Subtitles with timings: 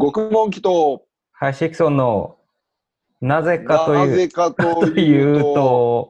[0.00, 2.38] 獄門記と、林ソンの
[3.20, 6.08] なぜかというなぜかとといいうと、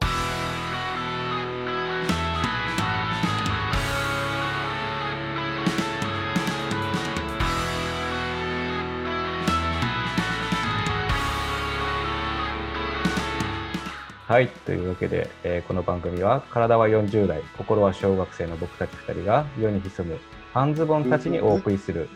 [14.25, 20.17] はい、というわけで、えーこの番組は体は40代、心は小学生の僕たち2人が世に潜む
[20.53, 22.07] 半ズボンたちにお送りする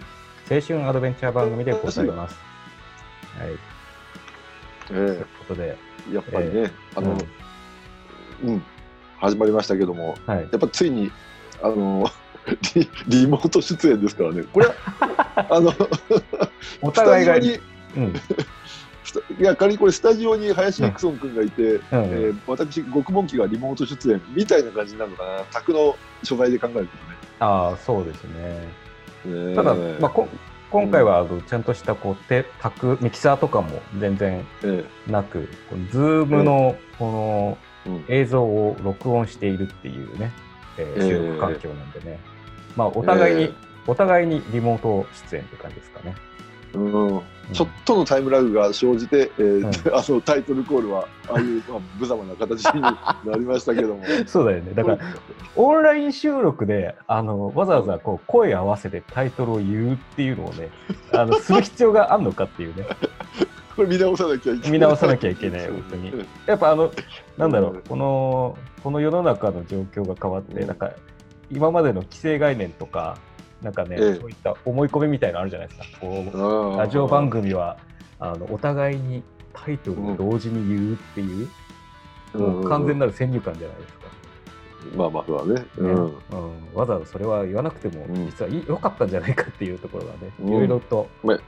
[0.50, 2.38] 青春アドベンチャー番組でございます。
[3.40, 3.58] はい、え
[4.88, 5.76] ということで、
[6.12, 7.18] えやっぱりね、あの、
[8.44, 8.50] うん。
[8.50, 8.64] うん、
[9.18, 11.12] 始まりましたけども、はい、やっぱついに、
[11.64, 12.06] あの、
[12.76, 14.76] リリモート出演ですからね、これは、
[15.50, 15.74] あの、
[16.82, 18.14] お互いが、うん、
[19.40, 21.82] いや、仮にこれ、スタジオに林エクソン君がいて、うん。
[21.82, 26.88] えー私、獄門記がリモート出演みたいな感じになるのかな、宅の所在で考える
[27.40, 28.85] ああ、そうですね。
[29.56, 30.28] ただ、まあ、こ
[30.72, 40.32] 今回はあのちゃんとしたこう手卓ミキサーとかも全然えなく、このズームのこの映像を録音しているっていうね、
[40.78, 42.20] え収録環境なんでね、
[42.76, 46.16] まあ、お互いに、ええお互いにリモート出演って感じですかね。
[46.74, 47.22] うん
[47.54, 49.66] ちょっとのタイムラグが生じて、えーうん
[49.96, 54.04] あのタイトルコールはああいう、まあ、無様な形になりましたけども。
[54.26, 54.74] そうだよね。
[54.74, 55.00] だから、
[55.56, 60.70] オンライン収録で、あの、わざわざこう声合わせてタイトルを言うっていうのをね、
[61.12, 62.86] あの、する必要があるのかっていうね。
[63.76, 64.72] これ見直さなきゃいけない。
[64.72, 66.92] 見直さなきゃいけない本当にうんやっぱあの、
[67.38, 70.92] なんだろうこの、この世の中の状況が変わって、うんなんか、
[71.52, 73.18] 今までの既成概念とか、
[73.62, 74.16] なんかね、ええ。
[74.16, 76.00] そういった思い込みみたいなのあるじゃないですか。
[76.00, 77.78] こうラジオ番組は、
[78.20, 81.50] あの、お互いにタイトルを同時に言うっていう、
[82.38, 84.06] もう完全なる先入観じゃないですか。
[84.96, 85.62] まあまあそうだね。
[85.62, 85.68] ね。
[85.78, 85.90] うん。
[85.90, 86.14] うん。
[86.76, 88.26] わざわざそれは言わなくても、うん。
[88.28, 90.50] 実は良かったんじゃないかっていうところがね、うん。
[90.50, 91.08] いろいろと。
[91.24, 91.40] まあ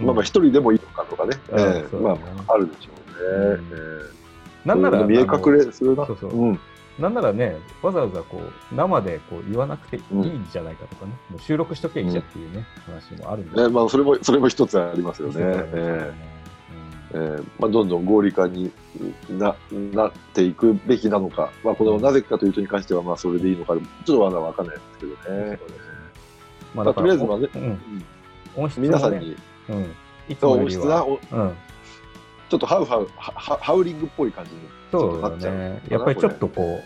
[0.00, 1.36] まあまあ一人でもいいのかとかね。
[1.50, 1.82] うんええ。
[1.82, 2.20] まそうだね。
[2.48, 3.56] ああるでしょうね。
[3.56, 3.64] うん。
[3.70, 4.04] え
[4.64, 4.68] え。
[4.68, 6.06] なんなら、見え隠れするな。
[6.06, 6.30] そうそう。
[6.30, 6.60] うん
[6.98, 13.62] なんならね、わざわざこう生でこう言わなくていいんじゃないかとかね、もう収録しときゃいいじゃんっていうね、話もあるんで。
[13.62, 15.34] ねまあそれもそれも一つありますよね。
[17.16, 18.72] えまあどんどん合理化に
[19.28, 21.50] ななっていくべきなのか。
[21.64, 25.58] まあこのなぜかというとに関してはまあそれでいいのかちょっとまだわかんないですけどね。
[26.74, 28.04] ままあとりあえずまあねうん。
[28.76, 29.36] 皆さんに
[29.68, 29.94] うん、
[30.28, 34.60] いつもうん、ちょっとハウハウハハハウリングっぽい感じに
[35.00, 35.82] そうだね。
[35.88, 36.82] やっぱりちょっとこ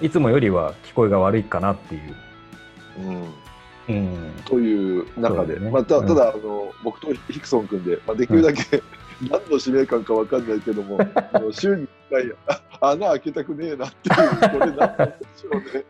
[0.00, 2.14] う、いつもよりは聞こえが悪いかなっていう。
[3.00, 3.34] うん。
[3.88, 5.70] うん、という中で、ね。
[5.70, 6.06] まあ、たうん。
[6.06, 8.82] ただあの、僕とヒクソン君で、まあ、できるだけ、
[9.30, 10.98] 何の使命感かわかんないけども、
[11.32, 12.32] あの週に1回
[12.80, 15.84] あ穴開けたくねえなっていう、これ何なんでしょうね、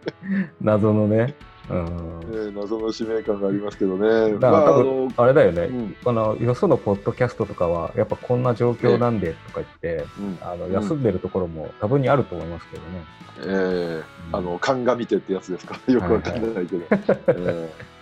[0.60, 1.34] 謎のね。
[1.68, 4.38] 謎の使命感がありますけどね。
[4.38, 5.96] だから多の分あれだよね、うん。
[6.02, 10.38] このよそのポッドキャストとかは、やっぱこんな状況なんでとか言って、うん。
[10.40, 13.04] あのうん休んでるところも多分にあると思いますけどね。
[13.40, 16.84] えーあの鑑みてってやつですか、よくわかんないけど。
[16.90, 17.98] えー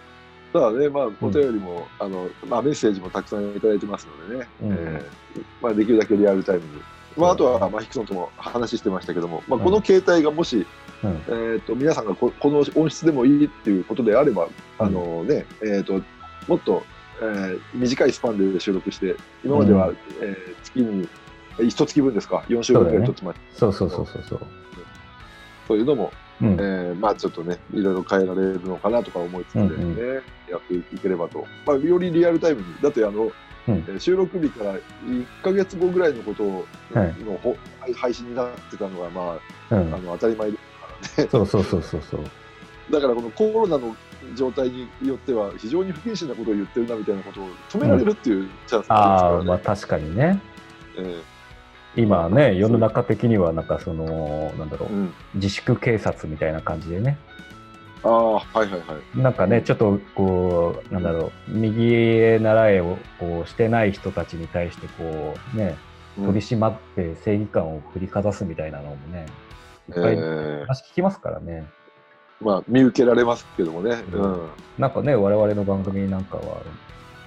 [0.52, 4.72] ただね、まあ、お便りも、あのまあ、メッセージもたくさんいただいてますのでね、うん。
[4.72, 6.82] えーまあ、できるだけリアルタイムに、
[7.16, 10.66] まあ、あとは、まあ、ヒクソンとも話してましたけども、まあ、この携帯がもし、
[11.04, 11.10] うん。
[11.10, 14.48] えー、と皆さんがここの音質でもいいっていうことであれば、
[14.78, 16.02] あのねえー、と
[16.48, 16.84] もっと、
[17.20, 21.08] えー短いスパンで収録して、今までは、うえー月に
[21.58, 24.40] 一月分ですか、4週分ぐらい撮ってました、そうそうそうそうそう。
[25.68, 26.48] そういうのも、うん。
[26.52, 30.22] えーまあちょっとね、いろいろ変えられるのかなとか思いつつね、うんうん。
[30.50, 33.30] やっていければと、まあ、よりリアルタイムに、だってあの、うん。
[33.68, 37.14] えー収録日から1か月後ぐらいのことを、はい。
[37.94, 39.38] 配信になってたのが、ま
[39.70, 39.94] うん。
[39.94, 40.58] あ、あの当たり前で
[41.30, 42.20] そうそうそうそうそう。
[42.90, 43.96] だからこのコロナの
[44.34, 50.10] 状態によっては非常に不謹慎なことを言ってるなみたいなことを止められるっていうチャンスがああ、ありますからね。
[50.14, 50.40] まあ確かにね。
[50.98, 51.22] え
[51.96, 57.18] 今ね、世の中的にはなんかその、なんだろう、えうん、自粛警察みたいな感じでね。
[58.02, 58.76] ああはいはいは
[59.14, 59.18] い。
[59.18, 65.76] なんかね、ちょっとこう、なんだろう、右へ習えをこうしてない人たちに対して、こう、ね、
[66.18, 69.26] うん取り締まって正義感を振りかざすみたいなのもね、
[69.88, 71.66] いっぱいええ話聞きますからね。
[72.40, 74.02] まあ見受けられますけどもね。
[74.12, 74.48] ううんん
[74.78, 76.62] なんかね、我々の番組なんかは、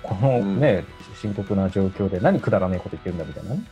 [0.04, 0.86] このね、
[1.16, 3.64] 深刻な状況で何くだらねえこと言ってるんだみたいなね。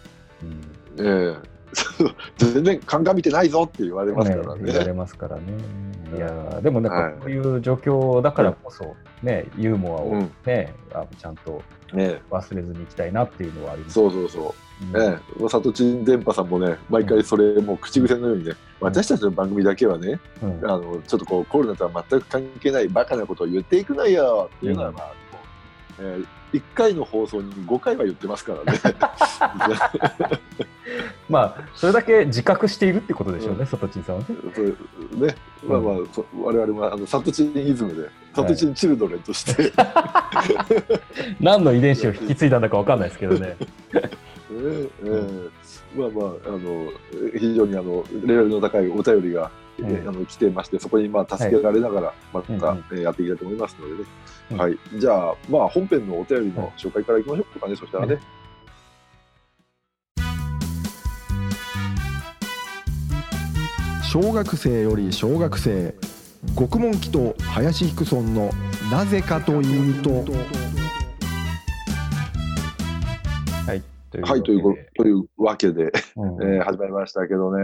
[0.97, 1.57] うんええ
[2.37, 4.61] 全然鑑みてないぞって言われますからね。
[4.61, 5.41] ね言われますからね。
[6.15, 11.61] いやーでもなんはいかこういう状況だからこそ、ね、ユーモアをうんね、あちゃんと
[11.93, 12.21] ね。
[12.29, 13.93] 忘れずにいきたいなっていうのはあります。
[13.93, 14.55] そうそうそ
[14.93, 14.97] う。
[14.97, 15.01] うん。
[15.01, 20.69] ええ、サトチン電波さんもね、毎回それ、もう口癖のようにね、私たちの番組だけはね、うん。
[20.69, 24.95] あのちょっとこうコロナとは全く関係ないバカなことを言っていくなよっていうのは、うん。
[24.95, 25.26] まあ、こ
[25.99, 28.79] えー、1回の放送に5回は言ってますからね。
[31.29, 34.27] まあ、それだけ自覚しているってことでしょうね、うんサトチンさんはね。
[34.55, 34.67] そう
[35.25, 39.73] ね、まあまあ、そ我々はあのサトチンイズムで、サトチンチルドレンとして、
[41.41, 43.57] 何の遺伝子を引き継いだんだかわかんないですけどね。
[43.91, 44.01] ね
[44.49, 45.49] えー
[45.95, 46.91] まあまあ、あの
[47.37, 49.51] 非常にあのレベルの高いお便りが、
[49.83, 52.53] あの来てまして、そこにまあ助けられながら、また、
[52.95, 54.09] やっていきたいと思いますのでね。
[54.51, 54.57] うん。
[54.57, 58.17] はい、じゃあ、まあ、本編のお便りの紹介からいきましょうかね、そしたらね。
[64.03, 65.93] 小学生より小学生。
[66.55, 68.49] 獄門記と林ヒクソンの
[68.91, 70.09] なぜかというと。
[73.65, 73.83] はい。
[74.09, 76.55] というはい、というこわけでというわけで、うん。
[76.55, 77.61] えー始まりましたけどね、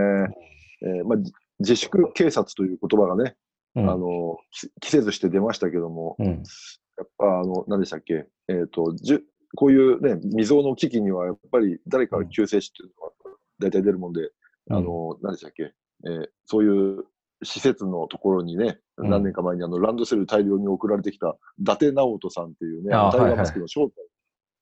[0.82, 1.32] えーまあ、じ
[1.64, 3.36] 自粛警察という言葉がね、
[3.76, 3.90] うん。
[3.90, 6.28] あのき季節して出ましたけども、うん。
[6.98, 9.24] やっぱ、あの、何でしたっけ、えっ、と、じゅ
[9.56, 13.12] こういうね、未曾有の危機には、やっぱり誰かが救世主っていうのは
[13.60, 14.30] 大体出るもんで、
[14.70, 15.74] あの、何でしたっけ、
[16.06, 17.06] えーそういう
[17.46, 19.10] 施設のところにね、うん。
[19.10, 23.94] 何年か前にあのランドセル大量に送られてきた伊達直人さんっていうね、あータイガーはいはいマスクの正体、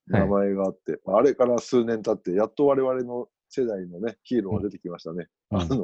[0.07, 5.27] 名前があって、まああれから数年経って、やっと我々の世代のね、ヒーローが出てきましたね。
[5.51, 5.61] うん。
[5.61, 5.83] あの、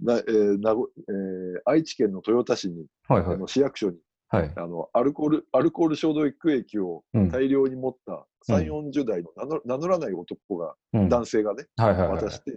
[0.00, 3.34] なえーなごえー愛知県の豊田市に、はいはい。
[3.34, 3.98] あの市役所に、
[4.28, 4.52] はい。
[4.56, 7.28] あの、アルコール、アルコール消毒液をうん。
[7.30, 11.08] 大量に持ったうん3、40代の名乗名乗らない男が、うん。
[11.08, 12.52] 男性がね、渡して、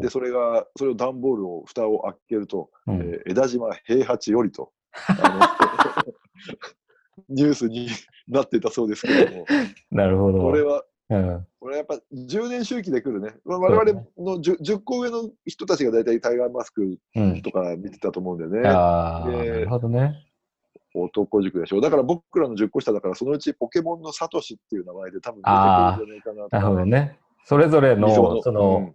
[0.00, 3.00] で、それが、それを段ボールを、蓋を開けると、うん。
[3.00, 4.72] えー枝島平八よりと、
[7.28, 7.88] ニュースに
[8.28, 9.46] なってたそうですけども、
[9.90, 10.40] なるほど。
[10.40, 13.34] これは、うんこれやっぱ10年周期で来るね。
[13.44, 17.42] まあ我々の 10, 10個上の人たちが大体タイガーマスクうん。
[17.42, 18.68] とか見てたと思うんだよね。
[18.68, 20.24] ああ、でなるほどね。
[20.94, 21.80] 男塾でしょ。
[21.80, 27.18] だから僕らの10個下だから、そのうちポケモンのサトシっていう名前で多分出てくるんじゃないかなとなるほどね。
[27.44, 28.94] それぞれの、理想その、うん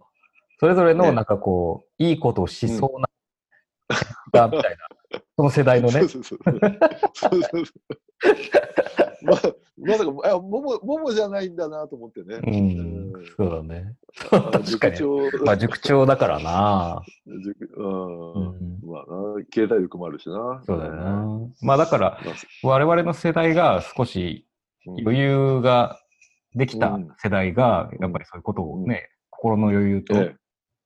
[0.60, 3.08] それぞれのねなんかこう、いいことをしそうな、
[4.32, 4.76] がみたい
[5.10, 6.08] な、その世代のね そう。
[6.08, 6.38] そうそう。
[7.12, 7.94] そうそうそう
[9.24, 9.40] まあ、
[9.84, 12.40] まさか、あ、もも、ももじゃないんだなと思ってね。
[12.46, 13.94] うんうん、そうだね。
[14.30, 15.00] あ 確かに
[15.44, 17.02] まあ、塾長だからな。
[17.26, 17.82] 塾う。
[17.82, 18.80] うんん。
[18.84, 20.62] まあな、経済力もあるしな。
[20.64, 21.26] そうだよな。
[21.62, 22.20] まあ、だから、
[22.62, 24.46] まあ我々の世代が少し
[24.86, 25.98] うん余裕が
[26.54, 30.36] できたうん世代が、やっぱりそういうことをね、心の余裕と、え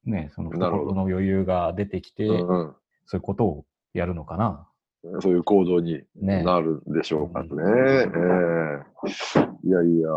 [0.05, 4.68] ね、その心の余裕が出てきて、そういうことをやるのかな。
[5.15, 7.49] うん、そういう行動にねなるんでしょうかね。
[7.51, 8.09] うえ
[9.07, 10.09] えいやいや、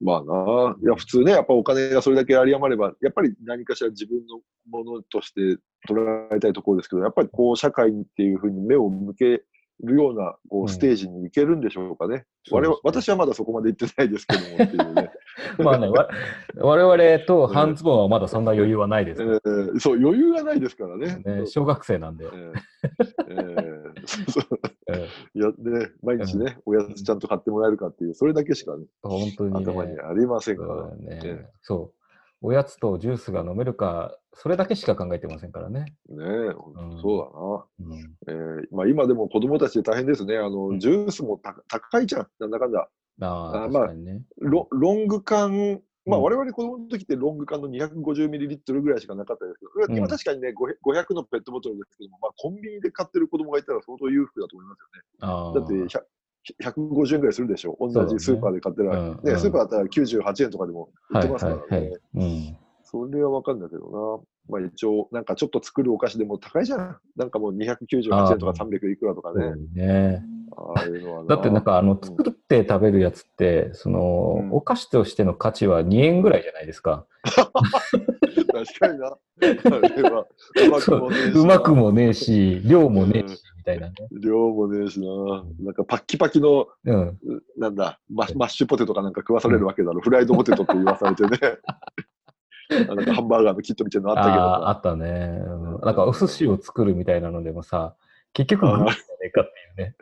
[0.00, 5.40] まあな、いや普通ね、やっぱお金がそれだけ有り余れば、やっぱり何かしら自分のものとして
[5.88, 9.42] 捉えたいところですけど、やっぱりこう社会にっていうふうに目を向け
[9.82, 12.24] るようなこうステージに行けるんでしょうかね。
[12.44, 15.10] そうですね我々私はまだそこまで行ってないですけどもっていうね。
[15.58, 16.08] まあね、わ
[16.56, 21.22] 我々と半ズボンはまだそんな余裕はないですえからーそう、余裕がないですからね。
[21.24, 21.46] ね。
[21.46, 22.24] 小学生なんで。
[22.24, 22.52] えー
[23.28, 23.69] えー
[24.10, 29.60] そうそうやね、毎日ね、おやつちゃんと買ってもらえるかっていう、それだけしか、ね、本当に、ね。
[29.60, 30.86] 頭にありませんから。
[30.96, 32.00] ね、えそう。
[32.42, 35.80] おやつとジュースが飲めるか、それだけしか考えてませんからね。
[36.08, 36.52] ねえ、
[37.02, 37.90] そううん。
[37.90, 38.04] だな。
[38.28, 40.38] えーまあ、今でも子供たちで大変ですね。
[40.38, 42.88] あの、うんジュースもた高いじゃん、なんだかんだ。
[43.20, 43.90] あまあ。
[44.38, 54.80] ロロング缶、まあ、うん我々子供の時ってロング缶の250ミリリットルぐらいしかなかったですけど、うん今確かにね、500 500のペットボトルですけども、まあ、コンビニで買ってる子供がいたら相当裕福だと思います。
[55.22, 55.60] よね。
[55.60, 56.02] だって100
[56.72, 57.76] 150円ぐらいするでしょ？
[57.78, 61.62] 同じスーパーで買ってる、うんねうんスーパーだったら98円とかでも売ってますからね。
[61.68, 62.00] はいはいはい。
[62.14, 62.56] うん。
[62.82, 63.82] それはわかんないけど
[64.18, 64.24] な。
[64.50, 66.96] まあ一応、なんかちょっと作るお菓子でも高いじゃん。
[67.16, 69.54] なんかもう298円とか300いくらとかね。
[69.74, 70.22] ね。
[70.56, 77.06] ああいうのはだってなんかあのん作って食べるやつって、その、うんお菓子としての価値は2円ぐらいじゃないですか。
[77.24, 79.06] 確かにな。
[79.06, 80.26] あれは、
[80.66, 83.94] うまくもねえしなうまくもねえし、量もねえし、みたいなね。
[84.20, 85.06] 量もねえしな。
[85.60, 87.18] なんかパッキパキの、うん。
[87.56, 90.00] なんだ、ママッシュポテトかなんか食わされるわけだろ。
[90.00, 91.38] フライドポテトって言わされてね。
[92.70, 94.72] あ なんかハンバーガーのキットみたいなのあったけどああ。
[94.72, 95.42] ったね。
[95.44, 97.94] うんなんかお寿司を作るみたいなのでもさ、
[98.32, 99.96] 結局グルメじゃねえかっていうね。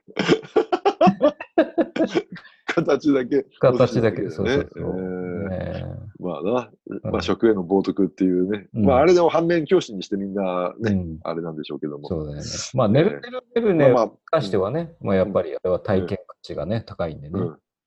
[2.66, 3.46] 形だけ。
[3.58, 4.84] 形だけ、ねそうそうそう。
[4.84, 5.84] えーね
[6.20, 8.66] まあな、うんまあ食への冒涜っていうね。
[8.75, 12.08] うんまああれでも反面教師にしてみんなね、うん、あれなんでしょうけども。
[12.08, 12.42] そうだよね。
[12.75, 13.96] まあ、ネルテルベルネに
[14.26, 17.40] 関してはね、まあ、やっぱりあれは体験価値がね、高いんでね。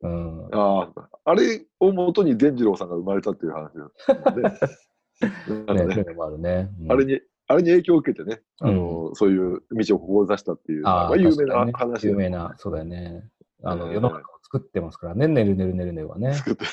[0.03, 0.55] うんうん。
[0.55, 4.89] ああ、あれをもとに伝次郎さんが生まれたっていう話です
[5.53, 5.63] ね。
[5.65, 6.69] なね、のでね。
[6.81, 13.27] うんあれに、あれに影響を受けてね、あの、そういう道を志したっていう、まあ、有名な話有名な、そうだよね。
[13.63, 16.33] あの、えー世の中を作ってますからね、ねるねるねるねはね。
[16.33, 16.65] 作って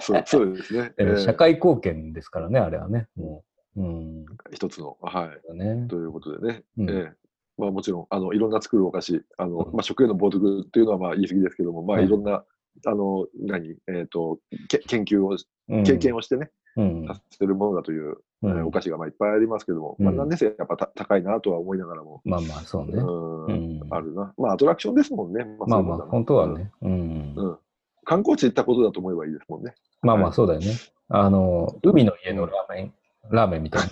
[0.00, 0.92] そうそうですね。
[1.18, 3.08] 社会貢献ですからね、あれはね。
[3.16, 3.44] も
[3.76, 3.82] う。
[3.82, 4.26] うん。
[4.52, 5.56] 一つの、はい。
[5.56, 5.86] ね。
[5.88, 6.62] ということでね。
[6.78, 7.27] うんええ
[7.58, 12.44] まあもちろん、あの、いろんな作るお菓子、あの、うんまあ食への冒涜っていうのはまあ言い過ぎですけども、まあはいいろんな、
[12.86, 14.38] あの、何、えっ、と、
[14.68, 15.36] け研究を、
[15.68, 17.06] うん経験をしてね、うん。
[17.06, 22.92] させてるものだという、うんえーお菓子がまあいっぱいありますけども、うんまあ何年生やっぱた高いなとは思いながらも、まあまあ、そうね。
[22.92, 24.32] うんうんあるな。
[24.38, 25.44] まあアトラクションですもんね。
[25.58, 26.46] ままあまあ、本当は。
[26.46, 26.70] ね。
[26.82, 27.34] うん。
[27.36, 27.58] うん
[28.04, 29.74] 観光地行ったことだと思えばいいですもんね。
[30.00, 30.66] まあまあ、そうだよね。
[31.10, 32.94] あの、海の家のラーメン、
[33.30, 33.82] ラーメンみたい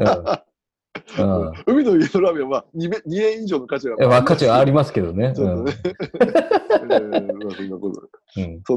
[0.00, 0.44] な。
[1.18, 1.46] うん。
[1.48, 5.32] うん海の家のラーメンは 2, め2円以上の価値がえまあ、価値はありますけどね。
[5.34, 5.64] そん。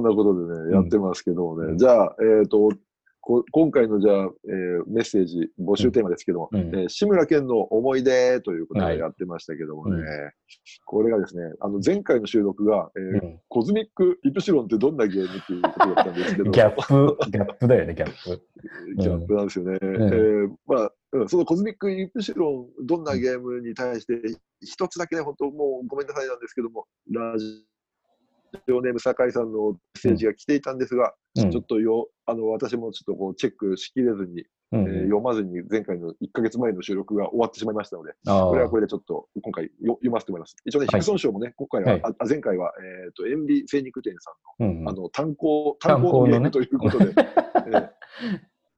[0.03, 0.69] なことで。
[0.69, 1.71] ね、やってますけどもね。
[1.71, 1.77] うん。
[1.77, 2.69] じゃあ、えっ、と、
[3.21, 6.59] こ今回のじゃあ、えーメッセージ募集テーマですけども、うん。
[6.59, 8.97] えー志村けんの思い出ということはい。
[8.97, 10.05] でやってましたけどもね、うん。
[10.85, 13.39] これがですね、あの前回の収録が、えーうん。
[13.49, 18.41] コズミックイプシロンってどんなゲームっていうことだったんですけど、ギャップ、ギャップだよね、ギャップ。
[18.97, 19.79] ギャップなんですよね。
[19.81, 21.29] えーまあ、うん。
[21.29, 24.13] そのコズミックイプシロン、どんなゲームに対して、
[24.61, 27.65] 一つだけね、本当もうごめんなさいなんですけども、ラジ
[28.71, 31.51] オネーム酒井さんのメッセージが来ていたんですが、うん。
[31.51, 38.81] ちょっとよ、あの、私もちょっとこうチェックしきれずに、うんえー読まずに前回の1ヶ月前の収録が終わってしまいましたので、あこれはこれ。
[38.81, 40.55] れでちょっと今回よ読ませてもらいます。
[40.65, 40.99] 一応ね、はい。
[40.99, 42.01] ヒクソン賞もね、今回は、はい。
[42.03, 42.73] ああ前回は、
[43.05, 47.05] えっ、と、塩ビ精肉店さんうんの、あの、炭鉱、炭鉱のね炭鉱のゲームということで、
[47.67, 47.89] えー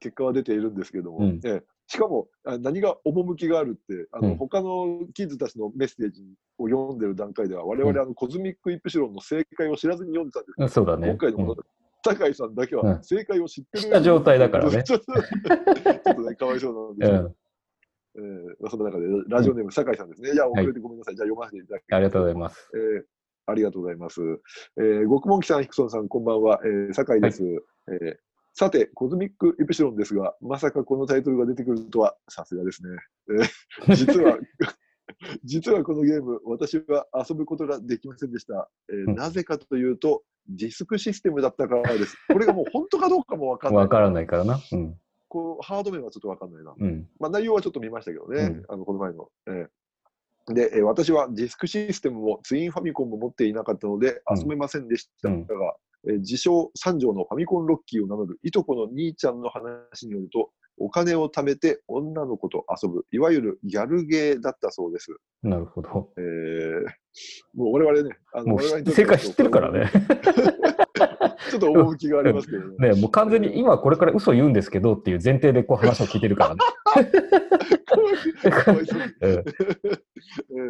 [0.00, 1.40] 結果は出ているんですけども、うん。
[1.44, 6.22] えーしかもあ何が趣があるって、あの、うん他のキッズたちのメッセージ
[6.58, 11.08] を読んでる段階では、我々、あの、コズミックイプシロンの正解を知らずに読んでたんですけどそうだね。
[11.08, 11.56] 今回のこの、
[12.04, 15.12] 酒井さんだけうんは正解を知ってる、した状態だからねちょっと
[16.22, 17.34] ね、かわいそうなんですけど、うん。
[18.16, 20.32] えーまあその中で、ラジオネーム、酒井さんですね。
[20.32, 21.16] いや、遅れてごめんなさい。
[21.16, 21.94] じゃあ読ませていただきます。
[21.94, 22.70] ありがとうございます。
[22.74, 23.02] えー
[23.50, 24.20] ありがとうございます。
[24.76, 26.60] えー、極門記さん、ヒクソンさん、こんばんは。
[26.66, 28.16] えー、酒井です、えー
[28.54, 32.90] さて、コズミックイプシロンですが、まさかこのタイトルが出てくるとは、さすがですね。
[33.86, 34.38] えー 実は、
[35.44, 38.70] 実はこのゲーム、私は遊ぶことができませんでした。
[38.90, 42.16] えーうんなぜかというと、ディスクシステムだったからです。
[42.28, 43.82] これがもう本当かどうかもわかんない。
[43.82, 44.58] わからないからな。
[44.72, 44.98] うん。
[45.28, 46.74] こうハード面はちょっとわかんないな。
[46.78, 47.08] うん。
[47.20, 49.28] まあ、内容はちょっと見ましたけどね、うんあのこの前の。
[49.46, 49.68] えー
[50.54, 55.46] で、えー私はディスクシステムもツインファミコンも持っていなかったのでうん遊べませんでしたが、うん
[56.06, 65.16] えー自称三条のファミコンロッキーを名乗るいとこの兄ちゃんの話によると、お金を貯めて女の子と遊ぶ、いわゆるギャルゲーだったそうです。
[65.42, 66.12] なるほど。
[66.16, 66.86] えー
[67.52, 69.90] もう我々ね、あの正解知ってるからね。
[71.50, 72.90] ちょっと趣がありますけどね。
[72.94, 76.60] ねもう完全に今これから嘘言うんですけどっていう前提でこう話を聞いてるからね。
[78.50, 79.42] かわいそう にうんえ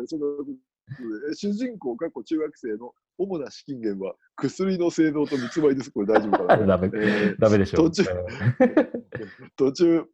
[0.02, 0.54] ーそのえー
[1.34, 5.90] 主人公、過去中学生の主な資金源は薬の製造と密売です。
[5.90, 7.78] これ大丈夫かな、 ダメえーダメでしょ。
[7.78, 8.04] 途中
[9.56, 10.04] 途中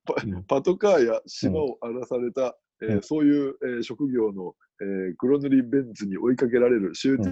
[0.48, 7.30] パトカーや島を荒らされた、えーうんそういう、えー職業の、えー黒塗りベンツに追いかけられるシューテ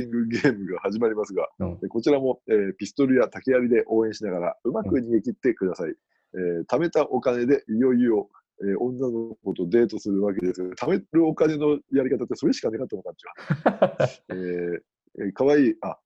[0.00, 5.94] ィングゲームが始まりますが、うんえこちらも、えーピストルや竹槍で応援しながらうまく逃げ切ってください。
[6.34, 8.28] えー貯めたお金でいよいよ、
[8.62, 10.62] えー女の子とデートするわけです。
[10.62, 14.84] 貯めるお金のやり方ってそれしかなかったのかっちゃう。
[15.26, 15.98] えかわいい、あ、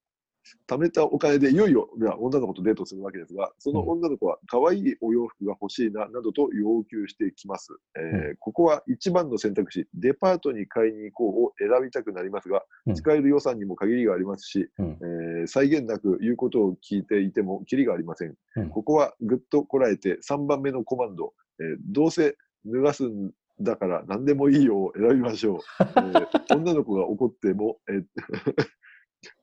[0.67, 7.73] 貯めたお金でいよいよいや女の子とデートするわけですが、その女の子は可愛いお洋服が欲しいな、などと要求してきます。
[7.97, 12.95] えーうここは一番の選択肢、デパートに買いに行こうを選びたくなりますが、うん。
[12.95, 14.99] 使える予算にも限りがありますし、うん。
[15.01, 18.35] えー際限なく言うことを聞いていてもキリがありません。
[18.71, 22.37] ここはぐっとこらえて3番目のコマンド、えーどうせ
[22.67, 25.59] 脱がすんだから何でもいいよを選びましょう。
[25.81, 28.05] えー 女の子が怒っても、えー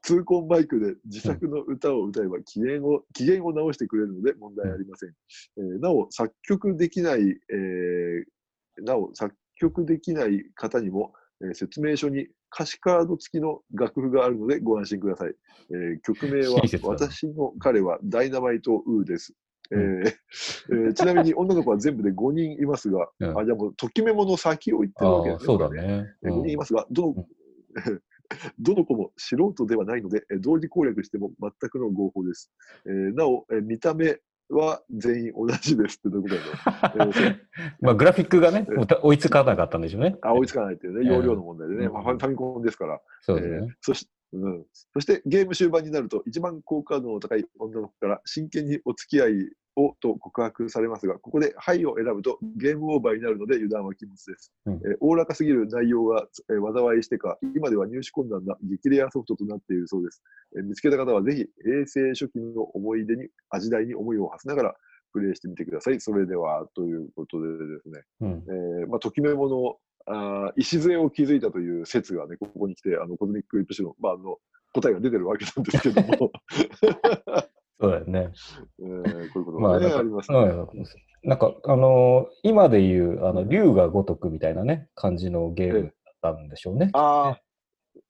[0.03, 5.09] 痛恨マイクで自作の歌を歌えば機嫌を機嫌を直してくれるので問題ありません。
[5.57, 15.35] えーなお、作曲できない、えーなお、作曲できない方にも、えー説明書に歌詞カード付きの楽譜があるのでご安心ください。
[15.71, 19.33] えー曲名は私の彼はダイナマイトウーです。
[19.71, 25.45] えうーえーちなみに女の子は全部で5人いますが、 うんあじゃあもうときめもの先を言ってるわけですね。
[25.45, 26.13] そうだね。
[26.23, 27.27] えー5人いますが、どの、
[27.87, 28.01] うん
[28.57, 32.51] どの子も素人ではないので、えー同時攻略しても全くの合法です。
[32.85, 34.19] えーなお、えー見た目
[34.49, 36.35] は全員同じですってどういうこ
[37.81, 38.67] まあグラフィックがね、
[39.01, 40.15] 追いつかなかったんでしょうね。
[40.21, 43.01] あ追いつかないっていうね、容量の問題でね、うんまあファミコンですから。
[43.21, 43.75] そうですえーね。
[43.81, 49.31] そしうん、そしてゲーム終盤になると、一番好感度の高い女の子から真剣にお付き合い
[49.77, 54.53] をと告白されますが、ここではいを選ぶとゲームオーバーになるので油断は禁物です。
[54.65, 60.21] うんえおらかすぎる内容が、えー災いしてか、今では入手困難な激レアソフトとなっているそうです。
[60.57, 64.75] えー見つけた方はぜひ平成初期の思い出に、味代に思いを馳せながら
[65.13, 65.99] プレイしてみてください。
[66.01, 68.43] それでは、ということでですね、うん。
[68.81, 74.37] えーまあ、ときめもの、あー礎を築いたという説がね、ここに来て、あのコズミックリップシの、まあ、あの
[74.73, 76.31] 答えが出てるわけなんですけども、
[77.79, 78.31] そうだよね。
[78.79, 80.37] えーこういうことまあ、がね、なんかありますね。
[80.37, 80.67] うん
[81.23, 86.91] なんか、あのー今で言う、あの、竜が如くみたいなね、感じのゲームだったんでしょうね。
[86.93, 87.39] あ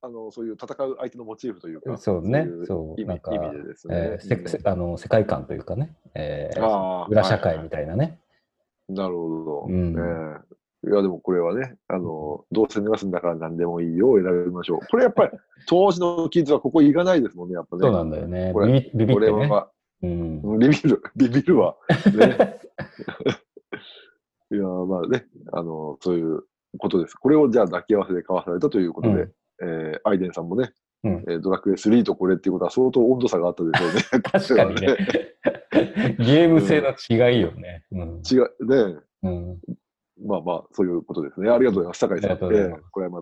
[0.02, 3.96] あ、あの、そういう戦う相手のモチーフというか、そうねいそう意味なんか意味でですね。
[3.96, 8.20] えーあの世界観というかね、えー裏社会みはいたいなね。
[8.90, 9.66] なるほど。
[9.70, 10.42] うんえー
[10.88, 14.80] いや、でもこれはね、あの、どうせ逃すんだから何でもいいよを選びましょう。
[14.90, 15.32] これやっぱり、
[15.68, 17.82] 当時のキッズはここ行かないですもんね、やっぱね。
[17.82, 18.52] そうなんだよね。
[18.54, 19.48] これビビビビこれってね。
[19.48, 19.72] は、
[20.04, 20.60] うん。
[20.60, 21.76] ビビる、ビビるわ。
[21.90, 22.60] ね、
[24.52, 26.44] いや、まあね、あの、そういう
[26.78, 27.16] ことです。
[27.16, 29.32] これをじゃあ抱き合わせで交わされたということで、うん
[29.64, 30.74] えーアイデンさんもね、
[31.04, 34.22] うんえードラクエ3とこれっていうことは相当温度差があったでしょうね。
[34.22, 34.98] 確かにね。
[36.20, 37.86] ゲーム性の違いよね。
[37.92, 38.22] うん。
[38.30, 39.60] 違う、ね、うん、
[40.24, 41.50] まあまあ、そういうことですね。
[41.50, 42.32] ありがとうございます、酒井さん。
[42.32, 42.80] ありがとうございます。
[42.80, 43.22] えーこれはまあ、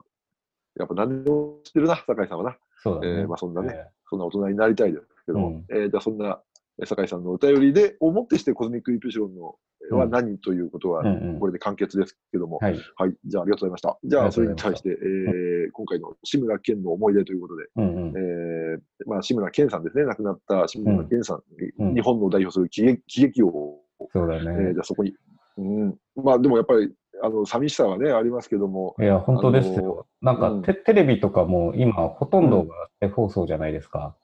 [0.80, 2.58] やっぱ何でも知ってるな、酒井さんはな。
[2.84, 3.08] そうだね。
[3.22, 5.66] えーまあそんなねえそんな大人になりたいですけども、うん。
[5.70, 6.40] えーじゃあそんな
[6.80, 9.56] えー酒井さんのお便りで、をもってしてコズミックイプシロンの、
[9.90, 10.12] えーはうん。
[10.12, 11.40] 何ということは、うんうん。
[11.40, 12.80] これで完結ですけども、ーはい。
[12.96, 13.98] はい、じゃあありがとうございました。
[14.04, 18.14] じゃあそれに対して、えー今回の志村けんの思い出ということで、うんうん。
[18.16, 21.44] えーまあ、志村けんさんですね、亡くなった志村けんさん、
[21.80, 21.94] うん。
[21.96, 23.80] 日本を代表する喜劇王、
[24.12, 24.78] そうだえーねじ。
[24.80, 25.14] ゃあそこに、
[25.57, 30.07] うん、まあでもやっぱり、あの寂しさはね、ありますけども、いや、本当ですよ。
[30.22, 34.15] なんかうんテ、テレビとかも今、ほとんどが再放送じゃないですか。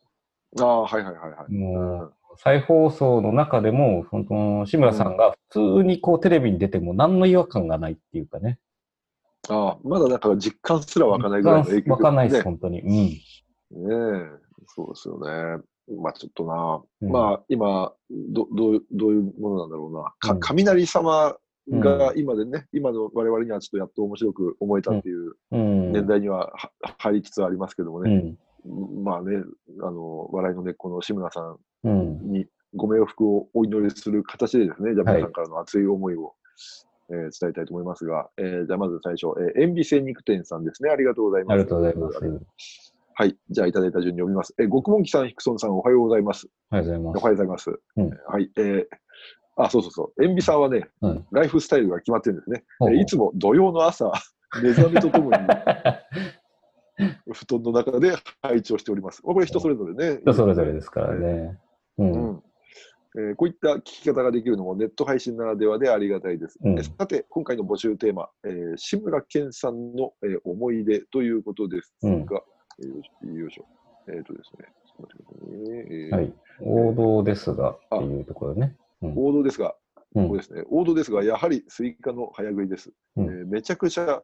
[0.59, 1.53] ああ、はいはいはいはい。
[1.53, 8.59] もう、再放送の中でも、本当志村さんが普通にこうテレビに出ても何の違和感がないっていうかね。
[9.50, 12.81] ああ、まだなんか実感すら湧かないぐらいの影響わかんないです、ね本当に。
[12.81, 12.89] うん。
[12.89, 13.19] ね
[13.71, 15.63] え、そうですよね。
[16.01, 20.14] まあちょっとな、うんまあ今ど、どう、どういうものなんだろうな。
[20.20, 21.35] かうん雷様
[21.68, 25.92] うが今でね、今の我々にはちょっとやっと面白く思えたっていううん。
[25.92, 28.16] 年代にはは入りつつありますけどもうね。
[28.16, 28.37] ん。
[29.03, 29.44] まあね、
[29.81, 32.31] あの、笑いの根っこの志村さんうん。
[32.31, 36.33] にご冥福をお祈りする形でですね、じゃあはい皆さんからの熱い思いを、
[37.11, 40.90] えー伝えたいと思いますが、えーじゃあまず最初、えー、塩ビ精肉店さんですね。
[40.90, 41.53] ありがとうございます。
[41.53, 42.89] ありがとうございます。
[43.20, 43.36] はい。
[43.50, 44.55] じゃあ、いただいた順に読みます。
[44.58, 46.48] えー、極門記さん、ヒクソンさん、おはようございます。
[46.70, 47.79] ありがとうございおはようございます。
[47.98, 48.50] うんはい。
[48.55, 48.86] えー
[49.58, 50.24] あ、そうそうそう。
[50.24, 51.16] 塩ビさんはね、ます。
[51.18, 51.25] うん。
[51.32, 52.64] ライフスタイルが決まってるんですね。
[52.79, 54.10] ほうほうえーいつも土曜の朝、
[54.64, 55.38] 目覚めとともに
[57.34, 59.22] 布団の中で配置をしております。
[59.25, 60.22] まあこれ人それぞれね。
[60.22, 61.60] 人それぞれですからね。
[61.98, 62.03] う。
[62.03, 62.44] うんん。
[63.18, 66.58] えーこういった聞き方ができるのもネット配信ならではでありがたいです。
[66.64, 72.42] うんえさて、今回の募集テーマ、えー志村けんさんの、えー思い出ということですが、
[72.87, 73.65] よいしょよいしょ。
[74.07, 75.87] えっ、とですね、ちょっと待ってくださいね。
[75.89, 76.33] えーはい。
[76.61, 78.75] 王道ですがっていうところね。
[79.01, 79.13] うん。
[79.18, 79.75] 王道ですが、
[80.15, 80.63] うんここですね。
[80.72, 82.92] 王道ですが、やはりスイカの早食いです。
[83.18, 84.24] うんえーめちゃくちゃ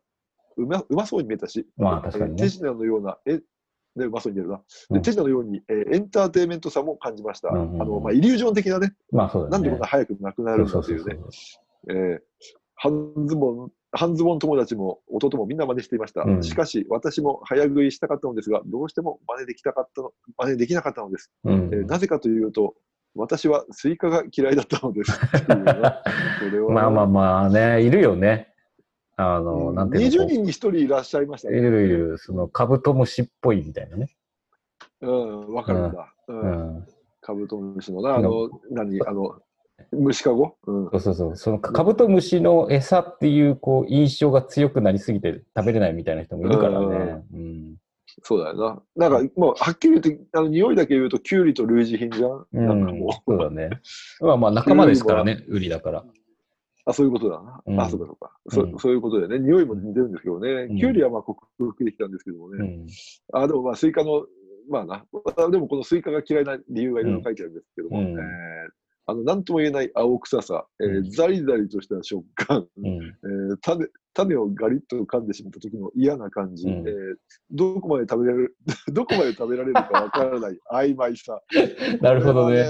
[0.58, 4.62] うまうまそうに見えたし、まあ確かにねえー手品のような、え、ね、うまそうに見えるな。
[4.90, 7.50] うんで手品のように、えーエンターテインメントさも感じました。
[7.50, 9.52] うんうんうんあの、まあ、イリュージョン的なね、まあそうだね。
[9.52, 11.18] なんでこんな早くなくなるんだというね。
[11.90, 12.20] えー
[12.78, 16.22] 半ズボン、半ズボン友達も弟もみんな真似していました。
[16.22, 21.32] うんしかし、私も早食いしたかったのですが、どうしても真似できたかったの、真似できなかったのです。
[21.44, 22.76] うんえーなぜかというと、
[23.16, 25.20] 私はスイカが嫌いだったのです。
[26.70, 28.50] まあまあまあね、いるよね。
[29.18, 31.62] あの、なんていう20の人に1人いらっしゃいましたいね。
[31.62, 34.10] るいる、そのカブトムシっぽいみたいなね。
[35.02, 36.14] うん、わかるんだ。
[36.28, 36.34] う。
[36.34, 36.88] うんん。
[37.22, 39.40] カブトムシのな、あの、何、あの、
[39.92, 40.56] 虫かご？
[40.68, 40.90] うん。
[40.92, 41.36] そうそうそう。
[41.36, 47.26] そのカブトムシの餌っていう、こう、印象が強くなりすぎて食べれないみたいな人もいるからね。
[47.34, 47.76] うん。
[48.24, 49.10] そうだよな。
[49.10, 52.46] なんか、もう、はっきり言って、あの、匂いだけ言うと、キュウリと類似品じゃん。
[52.54, 53.70] うんなんかもう、そうだね。
[54.22, 56.06] まあまあ仲間ですからね、ウリだから。
[56.86, 57.62] あ、そういうことだな。
[57.66, 60.50] うんあ、そうかそうか、そうんそういうことでね、匂いも似てるんですけどね。
[60.70, 62.58] うんキュウリはまあ克服できたんですけどもね。
[62.62, 62.88] うん。
[63.34, 64.26] あ、でもまあ、スイカの、
[64.70, 65.06] まあな、
[65.38, 68.16] あでもこのスイカが嫌いな理由がいろいろ書いてあるんですけども、うんえー
[69.08, 72.86] あの、なんとも言えない青臭さ、えーうんザリザリとした食感、うん。
[72.86, 77.16] えー種種をガリッと噛んでしまった時の嫌な感じ、うんえー
[77.52, 78.58] どこまで食べられる、
[78.92, 81.42] どこまで食べられるかわからない曖昧さ。
[82.02, 82.64] なるほどね。
[82.64, 82.66] ね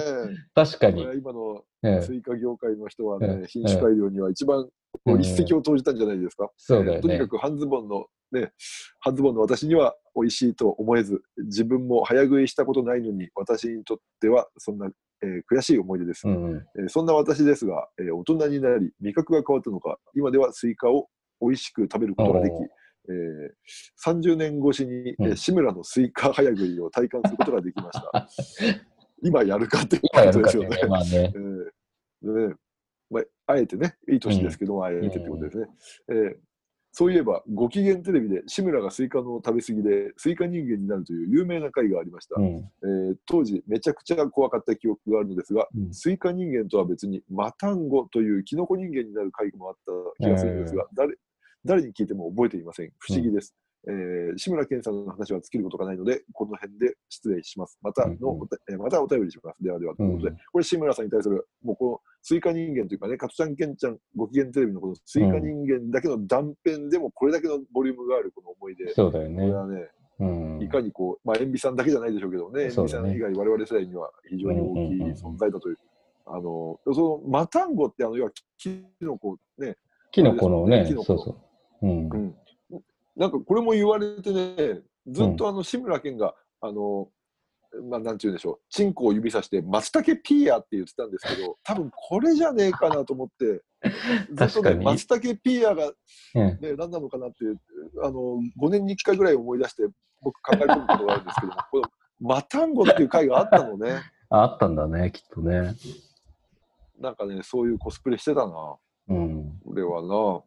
[0.54, 4.68] 確かに今のええスイカ業界の人はね、ええ品種改良には一番
[5.20, 6.52] 一石を投じたんじゃないですか。
[6.58, 7.28] そうだよねえーとにか。
[7.28, 8.52] く半ズボンの、ね、
[9.00, 14.90] 半ズボンの私には美味しいと思えず、自分も早食いしたことないのに、私にとってはそんな、
[15.24, 16.28] えー悔しい思い出です。
[16.28, 16.66] うんうん。
[16.80, 21.08] えーそんな私ですが、えー大人になり、味覚が変わったのか、今ではスイカを
[21.42, 22.54] 美味しく食べることができ
[23.08, 28.28] えー30年越しに、えーうん志村のスイカ早食いを体感することができました。
[29.24, 30.88] 今やるかってことですよねね。。
[30.88, 31.10] まあね。
[32.22, 32.56] えーね
[33.10, 33.24] まあ、
[33.54, 35.68] あえてね、いい年ですけども、あえてってことですね。
[36.10, 36.36] えー
[36.98, 42.40] そういえば、ご機嫌テレビで志村がスイカの食べ過ぎで、スイカ人間になるという有名な回がありました。
[42.40, 42.46] うん。
[42.46, 49.76] えー当時、めちゃくちゃ怖かった記憶があるのですが、うんスイカ人間とは別に、マタンゴというキノコ人間になる回もあっ
[50.20, 51.18] た気がするんですが、誰
[51.66, 52.94] 誰に聞いても覚えていません。
[53.00, 53.54] 不思議です。
[53.88, 57.78] えー志村けんさんの話は尽きることがないので、この辺で失礼します。
[57.82, 59.64] またの、うんうんえーまたお便りします。
[59.64, 68.94] ではでは、ということで、うんこれ志村さんに対する、もうこのスイカ人間というかね、加トちゃんけんちゃんご機嫌テレビのこのスイカ人間だけの断片でもこれだけのボリュームがあるこの思い出。
[68.94, 69.36] そうだよね。
[69.36, 70.62] これはね、うん。
[70.62, 74.74] いかにこう、まあ、塩ビさんだけじゃないでしょうけどね、塩ビさん以外我々世代には非常に大
[75.14, 75.78] きい存在だという。
[76.28, 79.78] あの、その、マタンゴって、あの、要は、キノコね、
[80.12, 81.38] キノコのね、そうそ
[81.84, 81.88] う。
[81.88, 82.18] うんう。
[82.18, 82.36] ん。
[83.16, 87.10] なんか、これも言われてね、ずっとあの、志村けんが、あの、
[87.90, 93.64] まあ、なんて言うんでしょう、チンコを指さして、松茸ピーヤって言ってたんですけど、 多分これじゃねえかなと思って、
[94.50, 95.94] ずっとね、松茸ピーヤがうん
[96.36, 97.38] ね、何なのかなって、
[98.02, 99.84] あの、5年に1回ぐらい思い出して、
[100.22, 101.84] 僕考え込むことがあるんですけども、 この
[102.20, 104.02] マタンゴっていう回があったのね。
[104.30, 105.76] ああったんだね、きっとね。
[106.98, 108.78] なんかね、そういうコスプレしてたな、
[109.10, 109.60] うん。
[109.64, 110.44] これはな。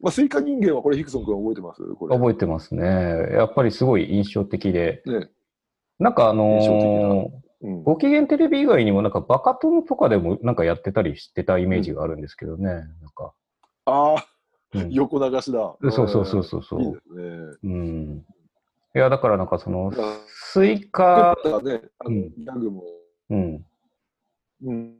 [0.00, 1.82] まあ、スイカ人間はこれ、ヒクソン君覚えてます？
[1.94, 2.16] これ。
[2.16, 2.84] 覚えてますね。
[3.32, 5.02] やっぱりすごい印象的で。
[5.06, 5.28] ね。
[5.98, 7.30] なんかあのー
[7.60, 7.82] うん。
[7.82, 12.68] ご機嫌テレビ以外にもなんかバカ殿とかでもなんかやってたりしてたイメージがあるんですけどね。
[12.68, 13.32] なんか。
[13.86, 14.26] ああ、
[14.74, 15.76] うん横流しだ。
[15.90, 17.22] そうそうそうそうそういいですね。
[17.64, 18.24] うん。
[18.94, 22.84] いや、だからなんかその、あスイカ、グも。
[23.30, 23.66] うん。
[24.62, 24.96] うん。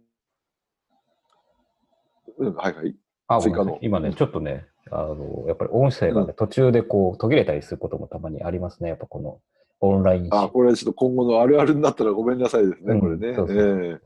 [2.39, 2.97] うん、はいはい。
[3.29, 3.39] あ、
[3.83, 8.88] 今ね、ちょっとね、あの、やっぱり音声がね、途中でこう途切れたりすることもたまにありますね。
[8.90, 9.40] やっぱこの
[9.81, 13.35] オンラインあ、これはちょっと今後のあるあるになったらごめんなさいですね、うんこれね。
[13.35, 14.01] そうそうええ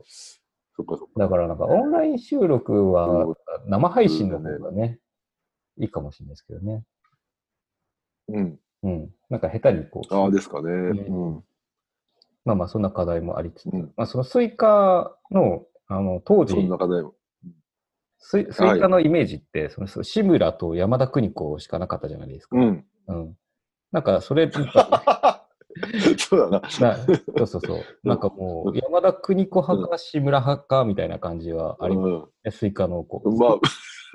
[0.75, 1.19] そっかそっか。
[1.19, 3.35] だからなんかオンライン収録うはん
[3.67, 4.99] 生配信の方がね、
[5.77, 6.83] いいかもしれないですけどね。
[8.29, 8.59] うん。
[8.83, 9.09] うん。
[9.29, 10.69] なんか下手にこう、ああ、ですかね。
[10.71, 11.43] んうん。
[12.45, 17.13] まあまあそんな課題もありつつ、うんまあそのスイカの、あの、当時そん、な課題も。
[18.25, 22.57] スイスイカのイメージって、そのその志村と山田邦子しかなかったじゃないですか。
[22.57, 22.85] うん。
[23.07, 23.35] うん。
[23.91, 24.49] なんかそれ、
[26.17, 26.61] そうだな。
[26.61, 28.07] なそうそうそう。
[28.07, 33.29] なんかもう、山田邦子派か志村派かみたいな感じはありますね、スイカのこう。
[33.29, 33.59] うん、ま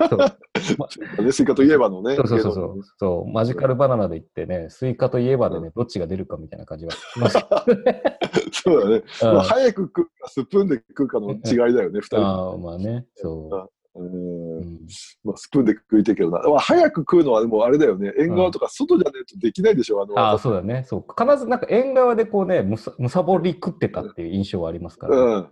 [0.09, 2.15] そうあ、ね、スイカといえばのね。
[2.15, 3.31] そうそうそうそうそう。
[3.31, 7.37] マジカルバナナで言ってね、スイカといえばでね、どっちが出るかみたいな感じはします。
[8.63, 9.03] そうだね。
[9.21, 12.17] うんまあ、早く食うか、スプーンで食うかの違いだよね、二人。
[12.17, 13.78] ああ、まあね、そう。
[13.95, 14.87] うんうん
[15.23, 16.39] まあ、スプーンで食いてえけどな。
[16.47, 18.13] まあ、早く食うのは、もうあれだよね。
[18.17, 20.17] 縁側とか外じゃねえとできないでしょ、あの。
[20.17, 20.83] ああ、そうだね。
[20.87, 21.05] そう。
[21.17, 25.21] 必ずなんか縁側でこうね、むさむさぼり食ってたっていう印象はありますから、ね。
[25.21, 25.33] うん。
[25.33, 25.47] うん。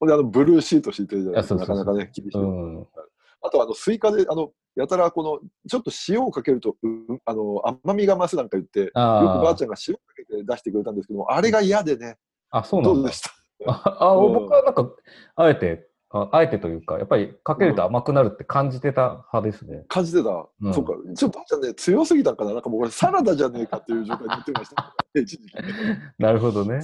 [0.00, 2.38] ほんで、あの、ブルーシート敷いてるじゃないあそうそうそうなかなかね、厳しい。
[2.40, 2.86] うん。
[3.42, 12.16] あと、あの、スイカで、あの、やたら、この、ちょっと塩をかけると、うんあの、甘みが増すなんか言って、よくあばあちゃんが塩かけて出してくれたんですけども、あれが嫌でね、
[12.50, 13.12] あ、あ、そうなんだどうで。
[13.12, 13.30] した？
[13.70, 14.90] あ、あうん僕はなんか、
[15.36, 19.84] あえて、ああえてというか、やっぱりかけると甘くなるって感じてた派ですね。
[19.88, 20.46] 感じてた。
[20.62, 20.92] うんそっか。
[21.16, 22.52] ちょっとばあちゃんね、強すぎたんかな？
[22.54, 25.54] なんかもうこれサラダじゃねえかっていう状態になってました、一時期。
[26.18, 26.80] なるほどね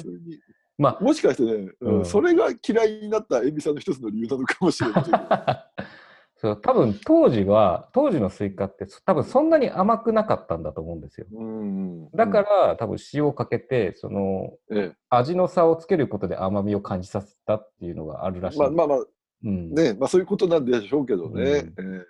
[0.78, 5.16] まもしかしてね、うんうんそれが嫌いになった塩ビさんの一つの理由なのかもしれないけど。
[5.16, 5.66] あ、
[6.36, 11.26] そう多分当時は、当時のスイカって多分そんなに甘くなかったんだと思うんですよ。
[11.30, 18.60] うんだから、多分塩をかけて、そのえ味の差をつけることで甘みを感じさせたっていうのがあるらしえ、い。
[18.60, 19.06] まあまあまあ、
[19.44, 21.42] うん、ね、まあそういうことなんでしょうけどね。
[21.76, 22.04] うんええ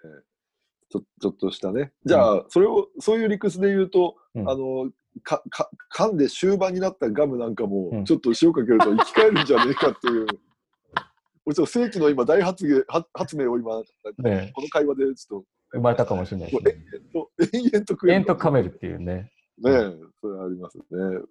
[0.93, 1.93] ちょちょっとしたね。
[2.05, 4.91] じゃあ、それを、そういう理屈で言うと、うんあの、
[5.23, 10.27] か、か、噛んで終盤になったガムなんかも、うんちょっと塩かけると生き返るんじゃねえかっていう。
[11.47, 13.79] 俺ちょっと世紀の今大発言、発発明を今、
[14.19, 16.77] ねこの会話でちょっ生まれたかもしれないと、です
[17.15, 17.47] もね。
[17.53, 19.31] う延々と、延々と食え延々と噛めるっていうね。
[19.63, 19.71] ねえ、
[20.21, 20.85] それありますね。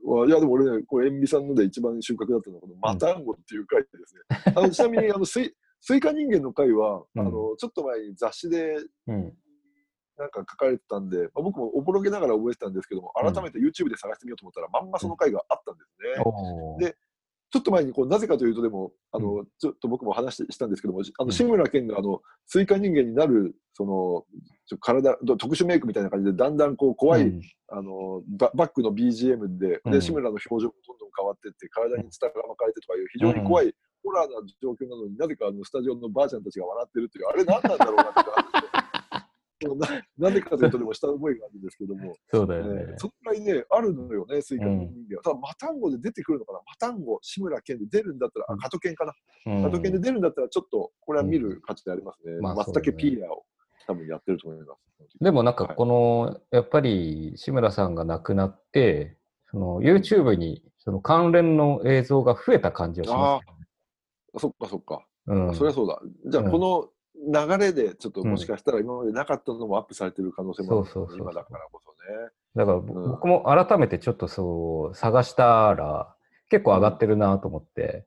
[0.06, 4.22] わいや、でも俺ね、これ、塩ビさんので一番収穫だったのは、このマタンゴっていう回ですね。
[4.56, 5.26] あのちなみに、あの
[5.82, 7.22] スイカ人間の回は、うん。
[7.22, 9.34] あの、ちょっと前に雑誌でうん。
[10.18, 16.24] なんか書かれてたんで、まあ、僕もおぼろげながら覚えてたんですけども、改めて YouTube で探してみようと思ったら、まんまその回があったんですね。
[16.26, 16.80] おー。
[16.80, 16.96] で
[17.52, 21.32] ちょっと前にこう、なぜかというと、でも、あの、ちょっと僕も話ししたんですけども、あの、うん。
[21.32, 24.26] 志村けんが、あの、スイカ人間になる、その、
[24.68, 27.42] ちょ体、ど特殊メイクみたいな感じで、だんだんこう、怖い、うん。
[27.70, 29.92] あのバ、バックの BGM で、うん。
[29.92, 38.50] で、志村の表情もどんどん変わってって、体にツタが巻かれてとかいう、非常に怖い、ホラーな状況なのになぜかあのスタジオのばあちゃんたちが笑ってるっていう、あれ何なんだろうなとか
[40.18, 42.94] なぜかというと、でも下覚えがあるんですけども、そうだよねね。
[42.98, 45.24] そのくらいね、あるのよね、スイカの人間は。
[45.24, 49.14] ただ、マタンゴで出てくるのかな、マタンゴ、志村けんで出るんだったら、あ、カトケンかな、
[49.48, 52.40] うんカトケンで出るんだったら、ちょっと、これは見る価値でありますね。
[52.40, 53.44] まあ松茸ピーラーを
[53.86, 54.80] 多分やってると思います。
[55.20, 59.18] でもなんかこの、やっぱり志村さんが亡くなって、
[59.52, 63.59] その YouTube にその関連の映像が増えた感じがします。
[64.38, 65.06] そっかそっか。
[65.28, 66.02] うん、そりゃそうだ。
[66.26, 66.90] じゃあ、うんこの
[67.22, 72.30] 流れで、ちょっともしかしたら今までなかったのもアップされてる可能性もある、そうそうそうそう今だからこそね。
[72.56, 76.16] だからぼ僕も改めてちょっとそう探したら
[76.50, 78.06] 結構上がってるなと思って、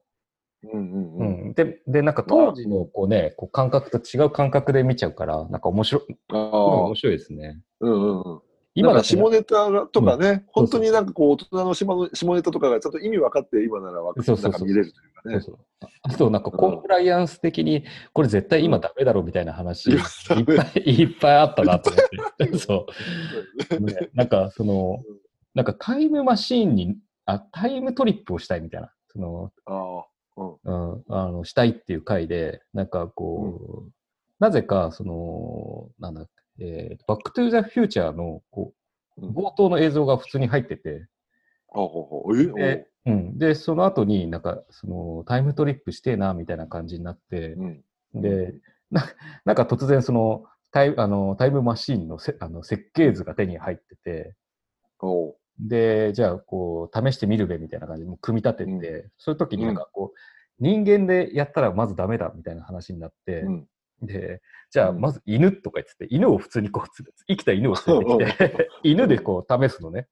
[0.64, 1.50] うんうんううん。
[1.50, 6.38] んででなんか当時のこうね、こう感覚と違う感覚で見ちゃうからなんか面白いああ
[6.86, 7.60] 面、白いですね。
[7.80, 8.40] うんうんうん。
[8.74, 15.40] 今だ下ネタがとかね、そう本当になんかこう、大人の下の下ネタとかがちゃんと意味分かって、今ならわかそうそうそうなんか見れるというかね。
[15.40, 19.98] そうそうあとなんかコンプライアンス的にこれ絶対今ダメだろみたいな話、いっ
[20.44, 22.58] ぱい いっぱいあったなと思って。
[22.58, 22.86] そ
[23.78, 23.80] う。
[23.80, 25.02] ね、なんかその、
[25.54, 28.92] なんかタイムマシーンに、あ、タイムトリップをしたいみたいな。
[29.08, 30.04] その、ああ、
[30.36, 30.92] うん。
[30.92, 33.92] うん、あの、したいっていう回で、なんかこう、
[34.38, 36.26] なぜか、その、なんだ、
[36.58, 38.72] えーバックトゥーザフューチャーの、こ
[39.18, 39.34] う、うん。
[39.34, 41.06] 冒頭の映像が普通に入ってて、
[42.54, 43.10] で、う。
[43.10, 47.56] ん、で、その後になんか、その、タイムトリップしてえな、みたいな感じになって。
[47.56, 48.22] お、うん。
[48.22, 48.54] で、
[48.90, 49.04] な
[49.44, 54.34] なんか突然その、タイあのタイムマシーンのせあの設計図が手に入ってて、
[55.60, 59.10] で、じゃあ、こう、試してみるべみたいな感じで組み立てて、うん。
[59.18, 60.18] そういう時になんかこう、
[60.58, 63.68] 人間でやったらまずダメだみたいな話になって、うん。
[64.02, 65.00] で、じゃあ、うん。
[65.00, 70.08] まず犬とか言ってて、犬を普通にこうつ、生きた犬を連れてきて、 犬でこう試すのね。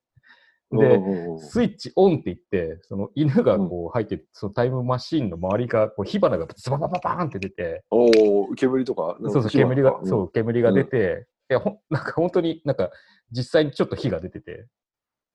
[0.73, 1.01] で、
[1.39, 12.91] スイッチオンって言って、その犬がこう入って、そのタイムマシーンの周りがこう火花がズババババーンって出て、おお煙とかそうそう、煙が、うそう、煙が出て、いや、ほん、 なんか本当になんか、
[13.33, 14.69] 実際にちょっと火が出てて、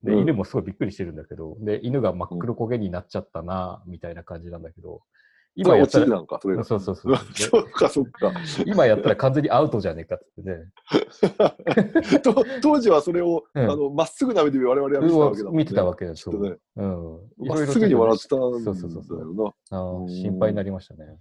[0.03, 0.21] で、うん。
[0.21, 5.01] 犬もすごいびっくりしてるんだけど、で、犬が真っ黒焦げになっちゃったな、みたいな感じなんだけど、
[5.55, 6.63] 今今やったら、か、それが。
[6.63, 7.17] そうそうそうう。
[7.33, 8.31] そっか、そっか。
[8.31, 8.35] で
[8.67, 12.19] 今やったら完全にアウトじゃねえかってね。
[12.21, 15.57] と当時はそれを、うんあの、まっすぐな目で我々は見てたわけだね。
[15.57, 16.33] 見てたわけですよ。
[16.33, 16.57] きっとね。
[16.75, 17.47] うん。
[17.47, 19.53] まっすぐに笑ってたんだよそうそうそうそうな。
[19.71, 21.17] あ心配になりましたね。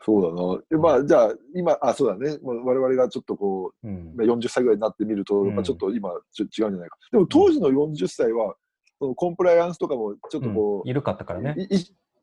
[0.00, 0.62] そうだな。
[0.68, 2.38] でまあ、じゃあ、今、あ、そうだね。
[2.42, 4.14] まあ我々がちょっとこう、うん。
[4.14, 6.98] まあ40歳ぐらいになってみると、うんまあ、ちょっと今ちょ違うんじゃないか。
[7.10, 8.54] でも当時の40歳は、
[8.98, 11.56] そのコンプライアンスとかもちょっとこう、緩かったからね。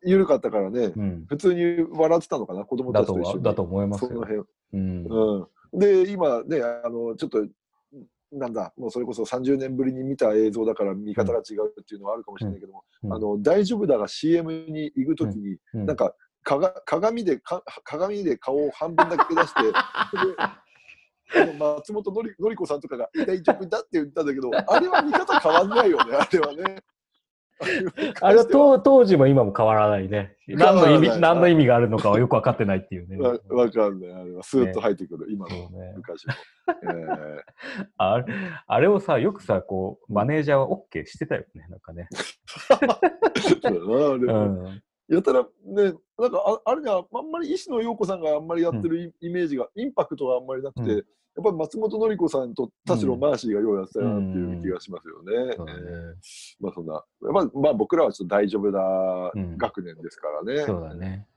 [0.06, 1.26] 緩かったからね、うん。
[1.28, 3.44] 普通に笑ってたのかな、子供たちと一緒に。
[3.44, 4.10] だと思いますよ。
[4.10, 4.42] その辺。
[4.74, 5.06] うん。
[5.06, 5.80] うん。
[5.80, 7.46] で、今ね、あの、ちょっと、
[8.32, 16.14] なんだ、もうそれこそ30年ぶりに見た映像だから見方が違うっていうのはあるかもしれないけども、うんあの、大丈夫だが CM に行くときに、うんなんか、
[16.44, 19.62] かが鏡でか、鏡で顔を半分だけ出して、
[21.58, 26.84] 松本のりのり子さんとかが大丈夫だって言ったんだけど、あれは見方変わんないよね、あれはね。
[28.22, 30.36] あれは当当時も今も変わらないね。
[30.48, 33.18] 何の意味、何の意味があるのかはよく分かってないっていうね。
[33.18, 35.96] わわかんない、あれはスーッと入ってくる、今のそうね。
[36.84, 37.44] え
[37.98, 38.26] あれ
[38.68, 42.08] あれをさ、よくさ、こう、マネージャーは OK してたよね、なんかね。
[44.26, 44.82] うん。
[45.08, 55.54] やたらね、なんかああれにはあんまり石野陽子さんがあんまりやってるイ,、メージが、インパクトがあんまりなくて、うんやっぱり松本のり子さんと田代マーシーがようやってたなっていう気がしますよね。
[55.58, 56.16] そうだねえー
[56.62, 58.80] まあそんな、まあ、まあ僕らはちょっと大丈夫だ
[59.36, 60.64] うん学年ですからね。
[60.66, 61.28] そうだね。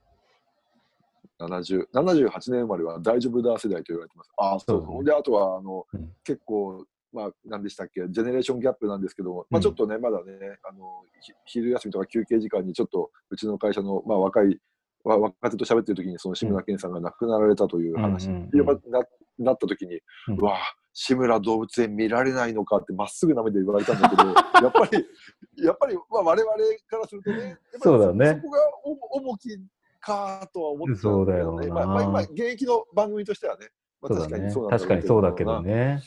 [1.39, 4.31] 70 78年生まれは大丈夫だ世代と言われてます。
[4.37, 5.03] ああ、そうそう。
[5.03, 9.61] で、あとは、あの、うん結構、まあ、何でしたっけ、ジェネレーションギャップなんですけども、まあ、うん。
[9.61, 14.57] ちょっとね、まだね、あの、ひ昼休みとか休憩時間にちょっと、うちの会社の、まあ、若い、
[15.03, 18.27] わ若手と喋ってる時に、その志村けんさんが亡くなられたという話。
[18.27, 18.91] に、うんうんうん。
[18.91, 19.03] な
[19.39, 26.53] なった時に、ううんわあ志村動物園見られないのかってまっすぐな目で言われたんだけど、 やっぱり、やっぱり、まあ、我々
[26.87, 28.41] からするとね、そうだね。
[28.41, 29.57] そこがお重き
[30.01, 31.73] かとは思ってたんそうだよな。
[31.73, 33.69] まあ、まあ、今、現役の番組としてはね、
[34.01, 35.61] まあ、確かにそうなんだろ確かにそうだけどな。
[35.61, 36.01] ね。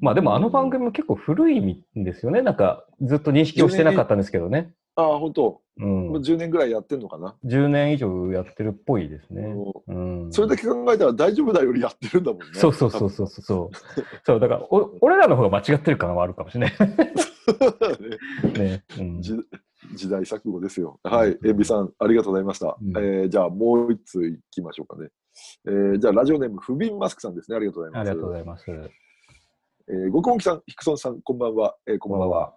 [0.00, 2.42] まあでもあの番組も結構古いんですよね。
[2.42, 4.74] なんかずっと認識をしてなかったんですけどね。
[4.96, 6.18] ああ、本当、うんもう。
[6.20, 7.36] 10年ぐらいやってんのかな。
[7.44, 9.42] 10年以上やってるっぽいですね。
[9.46, 10.28] もうん。
[10.28, 12.46] うそれだけ考えたら大丈夫だよりやってるんだもんね。
[12.54, 13.70] そうそうそうそうそう
[14.24, 14.40] そう。
[14.40, 16.72] だからお、俺らの方が間違ってる感はあるかもしれない。
[18.58, 18.84] ね ね。
[18.98, 19.34] うん、時
[19.94, 20.98] 時代錯誤ですよ。
[21.04, 21.38] はい。
[21.44, 22.76] エビさん、ありがとうございました。
[22.80, 25.10] うんえーじゃあ、もう一通いきましょうかね。
[25.66, 27.56] えーじゃあ、ラジオネーム、フビンマスクさんですね。
[27.58, 28.00] ありがとうございます。
[28.00, 28.90] ありがとうございます。
[29.88, 31.76] えー、ごくもきさん、ヒクソンさん、こんばんは。
[31.86, 32.54] えーこんばんは。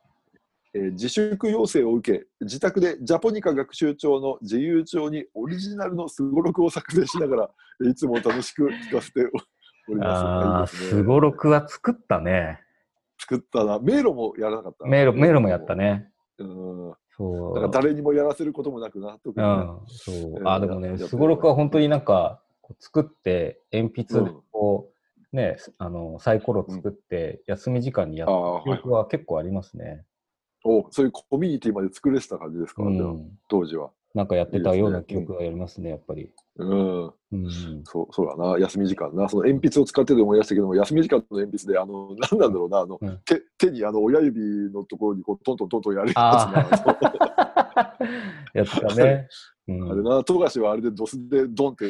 [0.73, 7.49] えー自粛要請を受け、自宅でジャポニカ学習帳の自由帳にオリジナルのすごろくを作成しながら、
[7.83, 9.29] えーいつも楽しく聞かせて
[9.87, 10.89] おります。
[10.89, 12.61] すごろくは作ったね。
[13.19, 13.79] 作ったな。
[13.79, 14.87] 迷路もやらなかった。
[14.87, 15.75] メール、メールもやった。
[15.75, 16.09] ね。
[16.39, 16.93] うん。
[17.15, 17.53] そう。
[17.53, 20.43] だから誰にもやらせることもなくな、特にね、うん、そうえ。
[20.43, 22.41] ーあ、でもね、すごろくは本当になんか、
[22.79, 24.98] 作って、鉛筆でうんこう、
[25.31, 28.27] ね、あの、サイコロ作って、休み時間にやっ。
[28.27, 30.03] た記憶は結構ありますね。
[30.65, 33.31] おそういうコミュニティまで作れてた感じですか、うん。
[33.47, 33.91] 当時は。
[34.15, 36.31] なんかやってたような記憶がありますね、やっぱり。
[36.57, 37.05] うん。
[37.05, 37.83] うん。
[37.83, 38.57] そう、そうだな。
[38.57, 39.29] 休み時間な。
[39.29, 46.51] その鉛筆を使ってで思い出したけども、休み時間の鉛筆で、あの、何なんだろうな、あの、うん手、手にあの、親指のところにこう、トントントントンやるやつあ
[47.85, 47.99] な。
[48.55, 49.27] やってたね。
[49.69, 49.91] うん。
[49.91, 51.85] あれな、富樫はあれでドスでドンって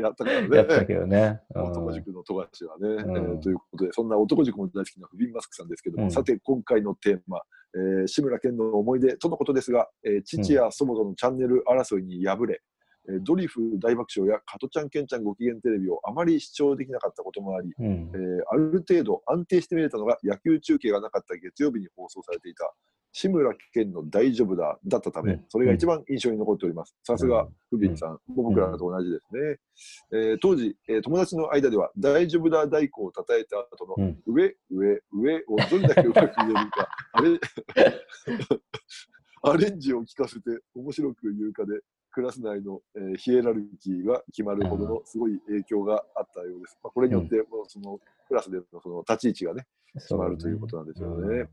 [0.00, 0.56] やったからね。
[0.56, 1.40] やったけどね。
[1.54, 1.62] うん。
[1.70, 2.90] 男塾の富樫はね、ん。
[2.92, 6.10] えーということで、そんな男塾も大好きなフビンマスクさんですけども、うん。
[6.10, 7.40] さて、今回のテーマ、
[7.74, 12.60] えー志村けんの思い出とのことですが、えー父や祖母とのチャンネル争いに敗れ、えー
[13.22, 18.16] ドリフ大爆笑や加トちゃんけんちゃんご機嫌テレビをあまり視聴できなかったこともあり、うんえ。
[18.16, 22.72] ーある程度安定して見れたのが野球中継がなかった月曜日に放送されていた
[23.12, 26.94] 志村けんの大丈夫だだったため、うんそれが一番印象に残っております。
[27.02, 29.58] さすがフビンさん、僕らと同じですね。
[30.12, 34.22] えー当時、えー友達の間では大丈夫だ大工を叩いた後のうん。
[34.26, 37.40] 上、上、上をどれだけうまく言えるか、あれ
[39.42, 41.80] アレンジを聞かせて面白く言うかで、
[42.12, 46.78] クラス内の、えーヒエラルキーが決まるほどのすごい影響があったようです。
[46.82, 51.38] まあ、これによって、もうそのクラスでのその立ち位置がね、決まるということなんですよね。
[51.38, 51.46] えー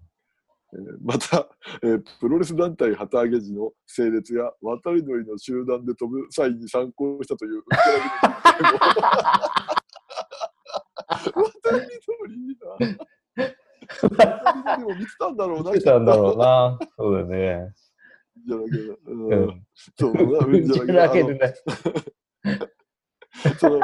[1.01, 1.47] また、
[1.81, 8.65] えープロレス団体旗揚げ時の整列や渡り鳥の集団で飛ぶ際に参考したという、うんちゃらぎ
[11.35, 12.97] の渡り鳥いいな。
[14.09, 15.71] 渡り鳥 も見てたんだろうな。
[15.71, 16.77] 見てたんだろうな。
[16.97, 17.73] そうだよね。
[18.47, 19.63] じゃなきゃううんん。
[19.99, 21.29] そううんじゃなきゃだけど
[23.59, 23.81] そのい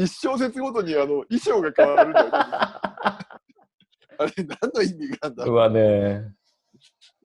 [0.00, 2.30] い一小節ごとにあの衣装が変わるんだよね。
[2.32, 5.80] あれ、何の意味があるんだろうわね。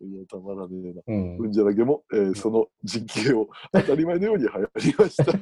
[0.01, 0.05] う。
[0.05, 1.01] いや、たまらねえな。
[1.07, 4.59] うんうんじゃらけも、えーその実験を当たり前のように流行
[4.91, 5.33] りました。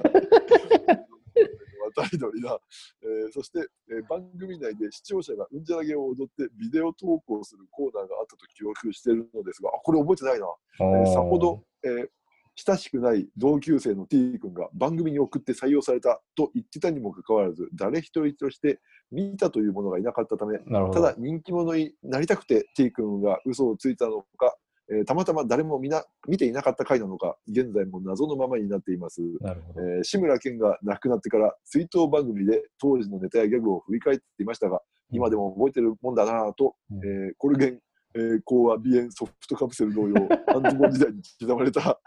[1.92, 2.60] 渡り鳥だ、
[3.04, 10.48] えーそして、えー番組内で視聴者がうんじゃらげを踊ってビデオ投稿するコーナーがあったと記憶しているのですが、あこれ覚えてないな。
[10.80, 12.10] えーさほど、えー
[12.54, 20.60] 親しくない同級生の T 君が番組に送って採用されたと言ってたにもかかわらず、誰一人として見たというものがいなかったため。
[20.92, 24.58] ただ人気者になりたくて T 君が嘘をついたのか、
[24.92, 29.22] えーたまたま誰も見な見ていなかった回なのか、現在も謎のままになっています。
[29.40, 29.82] なるほど。
[29.82, 37.80] えー志村けんが亡くなってから追悼番組で当時のネタやギャグを振り返っていましたが、今でも覚えてるもんだなぁと、うんえーコルゲン、
[38.16, 40.16] えー、講和鼻炎ソフトカプセル同様、
[40.48, 42.00] 半ズボン時代に刻まれた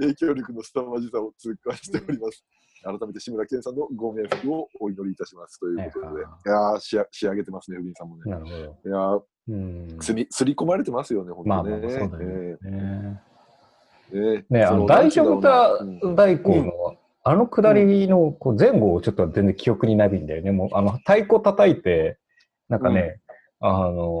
[0.00, 2.44] 影響力の凄まじさを痛感しております。
[2.82, 8.30] 改めて志村けんさんのご冥福をお祈りいたしますということで、いはいやー仕上げてますね、フビンさんもね。
[8.30, 8.56] なるほど。
[8.56, 9.96] いやーうん。
[10.00, 11.92] すりすり込まれてますよね、本まあまあ、当ね。
[11.92, 12.58] そうだよね。
[12.64, 13.30] えー
[14.12, 15.78] ねね、あその、大丈夫だ
[16.16, 20.50] 大根の、あのくだりのこう前後をちょっと全然記憶にないんだよね。
[20.50, 22.18] もう、あの、太鼓叩いて、
[22.68, 23.20] なんかね、
[23.60, 24.18] あの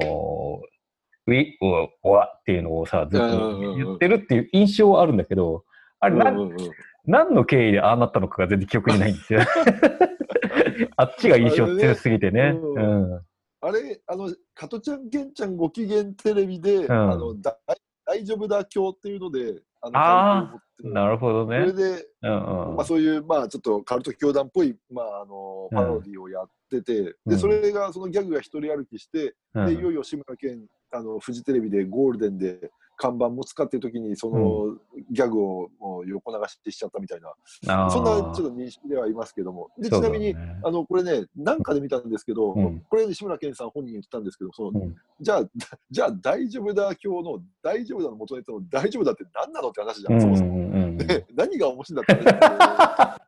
[1.26, 5.64] ウィ、ウォ、ワっていうのをさ、ずっと言ってるっていう印象はあるんだけど、
[5.98, 6.70] あれ、なんうんうんうん
[7.06, 9.40] 何の経緯でああなったのかが全然記憶にないんですよ。
[10.96, 13.20] あっちが印象強すぎてねうん。
[13.62, 16.92] あれ、あの、加トちゃん、けんちゃんご機嫌テレビで、ん。
[16.92, 17.58] あのだ
[18.06, 20.50] 大丈夫だ今日っていうので、あ
[20.82, 21.72] のなるほどそれね。
[21.72, 25.76] で、うんうんまあ、そういう、まあ、ちょっとカルト教団っぽい、まあ、あのうん。
[25.76, 27.30] パロディをやってて、うん。
[27.32, 29.66] でそれが、そのギャグが一人歩きして、うん。
[29.66, 32.70] でいよいよ志村けん、あのフジテレビでゴールデンで
[33.00, 34.76] 看板も使ってる時に、その
[35.10, 37.32] ギャグをもう横流ししちゃったみたいな、
[37.74, 37.90] あー。
[37.90, 39.96] そんなちょっと認識ではいますけども、でね。
[39.96, 42.80] ちなみに、あのこれね、なんかで見たんですけど、うん。
[42.90, 44.94] これ、志村けんさん本人言ってたんですけど、そのうん。
[45.18, 45.44] じゃあ、
[45.90, 50.50] じゃあ大丈夫だ今日の大丈夫だの元ネタの大丈夫だって何なのって話じゃん、うんそもそも。
[50.50, 53.20] うんうんで何が面白いんだって話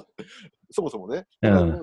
[0.72, 1.26] そもそもね、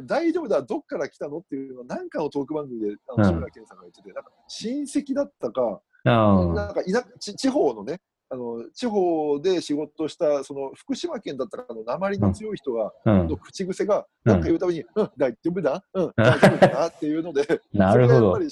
[0.04, 3.22] 大丈夫だ、どっから来たのっていうのは、何かのトーク番組であうん。
[3.22, 8.00] の志村けんさんが言ってて、なんか親戚だったか、あなんかいなち地方のね、
[8.30, 13.28] あの地方で仕事したその福島県だったかの鉛の強い人が、ーうん。
[13.28, 16.68] の口癖が、うんなんか言うたびに、うん、大丈夫だ、うん、大丈夫だ？
[16.68, 18.40] なっていうので、 なるほど。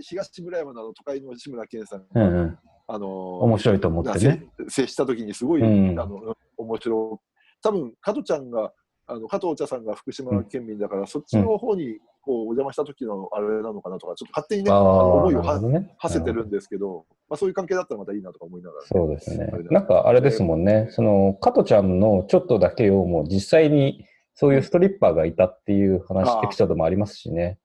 [0.00, 2.58] 東村山の都会の志村けんさんうんうん。
[2.88, 4.46] あの面白いと思ってね。
[4.68, 5.98] 接した時にすごい、うん。
[5.98, 7.28] あの面白い。
[7.62, 8.72] 多分加藤ちゃんが、
[9.06, 15.94] あの加藤茶さんが福島県民だから、そっちの方にこうお邪魔した時のあれなのかなとか、ちょっと勝手にね、思いをはね。
[15.96, 19.50] 馳せてるんですけど、まあ、そういう関係だったらまたいいなとか思いながら、そうですね。
[19.70, 24.04] なんかあれですもんね、その、加トちゃんのちょっとだけをもう実際に
[24.34, 27.58] そういうストリッパーがいたっていう話、エピソードもありますしね。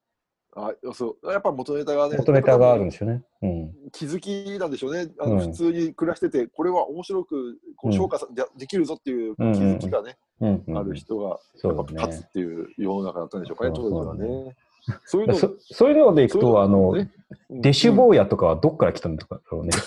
[0.56, 3.24] あそうやっぱ元ネタがね、元ネタがあるんでしょうね。
[3.42, 3.72] うん。
[3.92, 10.78] 気づきなんでしょうね、あうんの普通に暮らしてて、これは面白くこううん評価さでできるぞっていう気うんづきがね、うん、うん。
[10.78, 14.56] ある人がやっぱそうだね勝つっていう世の中だったんでしょうかね、そう当時はね。
[15.06, 17.10] そういうのそそういうのでいくと、あの、ね
[17.50, 19.72] デシュボーヤとかはどっから来たんだろうね。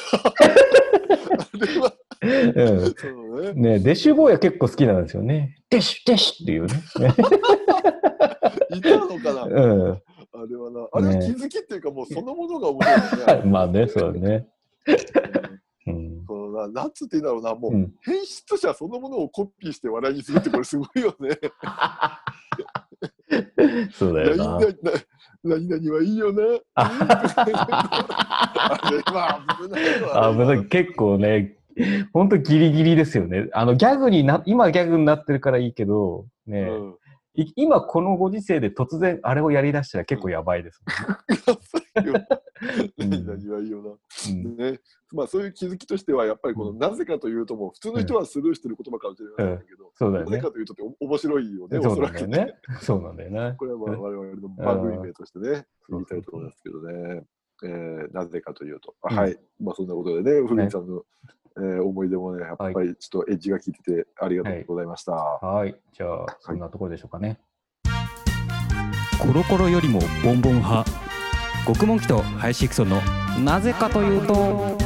[2.23, 5.59] うんねねデシュボーヤ結構好きなんですよね。
[5.71, 6.75] デシュ、デシュっていうね。
[8.77, 10.03] いたのかな、うん。
[10.43, 10.89] あれはな。
[10.93, 13.45] あれはね気づきっていうか、もうそのものが面白いよね。
[13.51, 14.47] まあね、そうだね。
[16.27, 21.39] そのななんつって言うんだろうな、もう、うん編出者そのものをコピーして笑いにするってこれすごいよね。
[23.93, 24.61] そうだよな。
[25.45, 26.43] 何々はいいよな。
[26.75, 27.49] あ
[28.91, 30.29] れは危ないわ。
[30.29, 31.57] あ危ない結構ね、
[32.13, 33.49] ほんとギリギリですよね。
[33.53, 36.95] あの、ギャグにな、今ギャグになってるからいいけど、ね、うんい
[37.57, 42.13] 今このご時世で突然あれをやり出したら結構やばいですね。
[44.57, 44.81] ね、
[45.13, 50.31] まあそういう気づきとしてはやっぱりこのなぜかというともう普通の人はスルーしてる言葉かもしれないんだけど、そうだよね。
[50.31, 50.53] なぜか。
[50.53, 52.21] というとってお面白いよね、おそらくね。
[52.21, 52.55] なんだよね。
[52.81, 53.55] そうなんだよね。
[53.59, 55.99] これはまあ我々の番組名としてね、うん。
[55.99, 57.23] 言いたいと思いますけどね。
[57.65, 61.05] えーなぜかというと、はい、まあそんなことでね、ふみさんの、
[61.59, 65.13] えー思い出もね、やっぱりちょっとエッジが効いててありがとうございました。
[65.13, 65.75] はい。
[65.93, 67.39] じゃあ、そんなところでしょうかね。
[69.19, 70.89] コロコロよりもボンボン派
[71.67, 73.03] 獄門記と林育村
[73.37, 74.77] のなぜかというと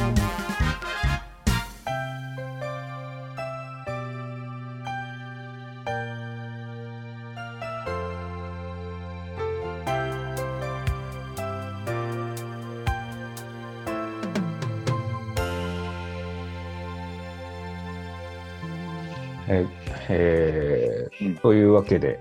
[21.41, 22.19] というわけで、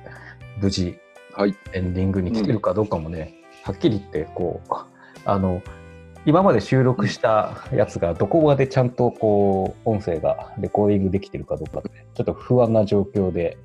[0.60, 0.98] 無事、
[1.32, 1.54] はい。
[1.72, 4.74] エンディングに来てるかどうかもね、はっきり言って、こう、
[5.24, 5.62] あの、
[6.26, 13.56] 今まで収録したやつがどこまでちゃんとこう、音声がレコーディングできてるかどうかって、ちょっと不安な状況で、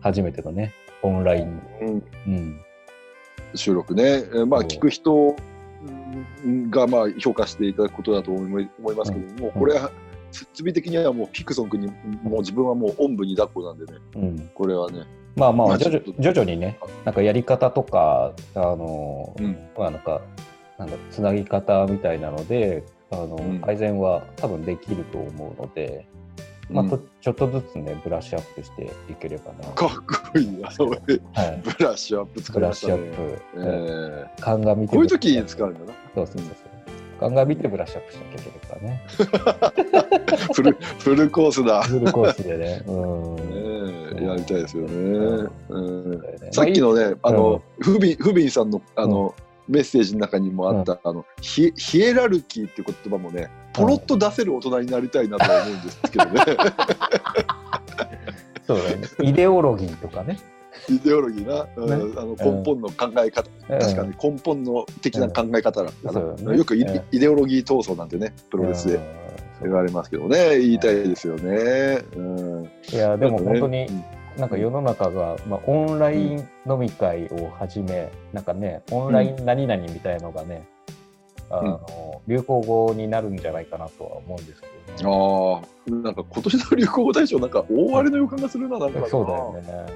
[0.00, 0.72] 初めてのね、
[1.02, 1.62] オンライン。
[1.80, 2.60] うんうん。
[3.54, 5.36] 収録ね、えーまあ聞く人
[6.44, 9.90] うんがまあ評価していただくことだと思いますけども、うんこれは
[10.32, 11.86] 設備的にはもうピクソン君に
[12.22, 14.50] もう自分はもうおんぶに抱っこなんでね、うん。
[14.54, 15.04] これはね、
[15.36, 20.20] まあまあ、徐々徐々にね、なんかやり方とか、あの、うんなんか、
[20.78, 26.06] なんだ、つなぎ方みたいなので、あの、うん改善は多分できると思うので、
[26.70, 29.68] まあ、ちょっとずつね、ブラッシュアップしていければな。
[29.72, 29.90] かっ
[30.32, 31.60] こいいな、それはい。
[31.62, 32.74] ブラッシュアップ使ブラッ。
[32.74, 33.42] シュアップ。
[33.56, 35.44] えうんー鑑みてこういう時に。
[35.44, 35.86] 使うんだな。
[36.14, 36.44] そうそうそう
[37.22, 37.30] そう。
[37.30, 39.02] 鑑みてブラッシュアップしなきゃいけないからね。
[40.54, 41.82] フルフルコースだ。
[41.82, 42.82] フルコースでね。
[42.86, 43.36] うん。
[43.36, 43.42] ね
[44.20, 45.48] えやりたいですよね。
[45.68, 46.18] うんね
[46.50, 49.34] さっきのね、あうんの、フビン、フビンさんの、あの、
[49.68, 56.44] メッセージの中にもあった、あの、ヒヒエラルキーって言葉もね、ポロッと出せる大人になりたいなとは思うんですけどね。
[58.66, 59.08] そうだよね。
[59.22, 60.38] イデオロギーとかね。
[60.88, 63.78] イデオロギーな、うんねあの根本の考え方、うん。
[63.78, 66.58] 確かに根本の的な考え方だったな、そうだね。
[66.58, 69.02] よくイ,、デオロギー闘争なんてね、プロレスでうん。
[69.62, 72.02] 言われますけどね、言いたいですよね。
[72.16, 74.04] うん、いや、でも本当にう、ん。
[74.36, 80.66] なんか世の中が、まあ、オンライン飲み会をはじめ、なんかね、オンライン何々みたいのがね、
[81.50, 84.72] あの流行語になるんじゃないかなとは思うんですけど。
[84.72, 84.81] ね。
[85.04, 89.92] ああ、なんか今年の流行語大賞、なんか大荒れの予感がするな、なんかなそうだよね。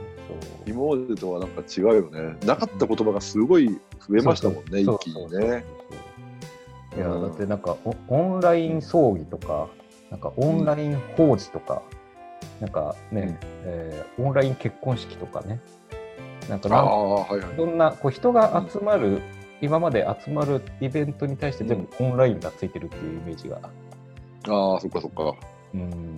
[0.66, 2.36] 今までとはなんか違うよね。
[2.44, 3.68] なかった言葉がすごい
[4.08, 5.64] 増えましたもんね、そう一気にね。
[6.96, 9.68] いや、うんだってなんかオオンライン葬儀とか、
[10.10, 11.82] なんかオンライン法事とか、
[12.60, 15.60] なんかね、うんえーオンライン結婚式とかね、
[16.48, 19.20] なんかはいはいんなこう人が集まる、
[19.60, 23.60] 今まで集まるイベントに対して全部オンラインがついてるっていうイメージが。
[24.48, 25.34] ああ、そっかそっか。
[25.74, 26.14] うん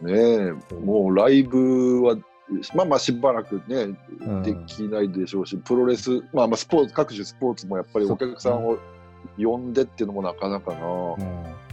[0.00, 0.52] ねえ、
[0.84, 2.16] もうライブは、
[2.74, 8.78] まあまあしばらくね、うんできないでしょうし、プロレス、まあまあスポーツ、各種スポーツもやっぱりお客さんを
[9.38, 10.86] 呼んでっていうのもなかなかな。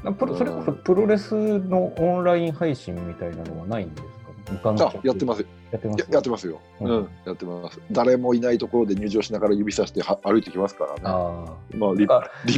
[0.05, 4.20] うんプロそれこそプロレスのオンライン配信みたいなのはないんです。
[4.57, 5.45] 他のあ、やってます。
[5.71, 6.59] やってますややってますよ。
[6.79, 7.79] ううんん、やってます。
[7.91, 11.01] 誰もいないところで入場しながら指さしては歩いてきますからね。
[11.03, 11.45] あ
[11.75, 12.07] まあ、立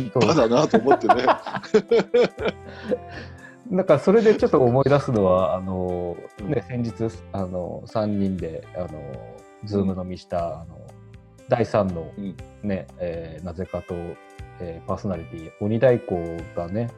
[0.01, 1.15] 派だなと思ってね。
[3.69, 6.91] なんかそれでちょっと思い出すのは、 あのうんね、先日
[7.31, 8.87] あの3人であの
[9.63, 10.79] ズーム飲みした、あの
[11.49, 13.95] 第3の、うんねえーなぜかと、
[14.59, 16.15] えーパーソナリティ鬼太鼓
[16.55, 16.89] がね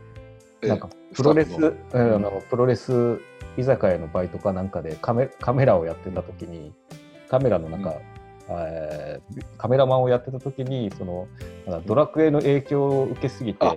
[0.62, 3.20] なんかプロレス、あのプロレス
[3.58, 6.74] 居酒屋のバイトかなんかでカメカメラをやってた時に
[7.30, 7.82] カメラのなん。
[7.82, 7.96] か、
[8.50, 11.28] えーカメラマンをやってた時にその
[11.86, 13.76] ドラクエの影響を受けすぎて、あ。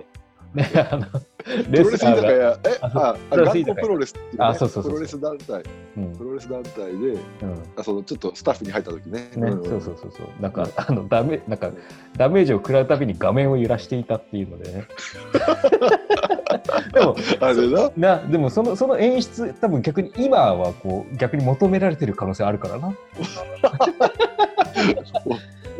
[0.53, 3.73] ね、あのプロレス居酒屋、え、ああ、プロレス居酒屋。
[3.73, 5.63] あ頑固プロレスっていう、そうそうプロレス団体、
[5.97, 6.15] うん。
[6.17, 7.19] プロレス団体で、うん。
[7.75, 9.31] あそのちょっとスタッフに入った時ね。
[9.35, 9.63] ね、うん。
[9.63, 10.41] そうそうそうそう。
[10.41, 11.71] なんかあのダメなんか
[12.17, 14.87] ダメージを食らうたびに画面を揺らしていたっていうのでね
[16.93, 17.91] でも あれな。
[17.97, 22.93] なでもそのその演出多分逆に今はこう逆に求められてる可能性あるからな。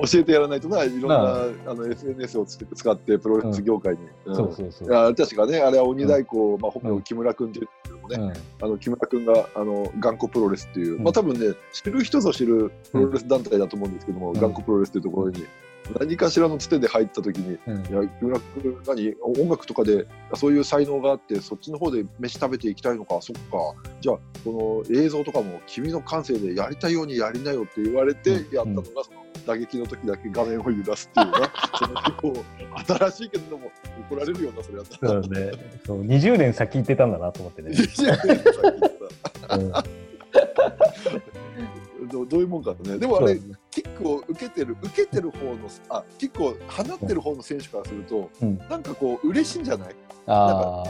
[0.08, 4.00] 教えてやらないとな、いろんななあの SNS をつ使ってプロレス業界に。
[4.26, 4.36] うん。
[4.36, 4.88] そうそうそう。
[4.88, 6.96] いや確かね、あれは鬼太鼓、まあ、本うん。
[6.98, 8.66] 名木村君っていうけどもね、うん。
[8.66, 11.04] あの木村君があの頑固プロレスっていう、うん。
[11.04, 14.40] まあ多分ね、知る人ぞ知るプロレス団体だと思うんですけども、うん。
[14.40, 15.46] 頑固プロレスっていうところに、
[15.98, 17.78] 何かしらのつてで入った時に、うん。
[17.78, 28.56] いや木村君、何、音楽とかでそういう才能があって、そっちの方で飯食べていきたいのか、そっか、じゃあ、この映像とかも君の感性でやりたいようにやりなよって言われてうん。
[28.56, 31.48] やったのが、その打撃の時だけ画面を揺らすっていうね、
[31.80, 32.46] その結構
[33.00, 33.72] 新しいけれども、
[34.10, 35.24] 怒られるような、それやったら。
[35.24, 35.52] そうね。
[35.86, 37.72] そう20年先行ってたんだなと思ってね、
[42.08, 42.98] どういうもんかね。
[42.98, 43.40] でもあれ、
[43.72, 45.58] キックを受けてる、受けてる方の、
[45.90, 48.58] あ、キックを放ってる方の選手からすると、うん。
[48.70, 49.96] なんかこう、嬉しいんじゃない？
[50.28, 50.90] ああ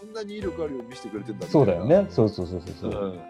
[0.00, 1.84] こんなに威力あるように見せてくれてんだそうだよ。
[1.86, 2.06] ね。
[2.08, 3.20] そうそうそうそうそう、うん。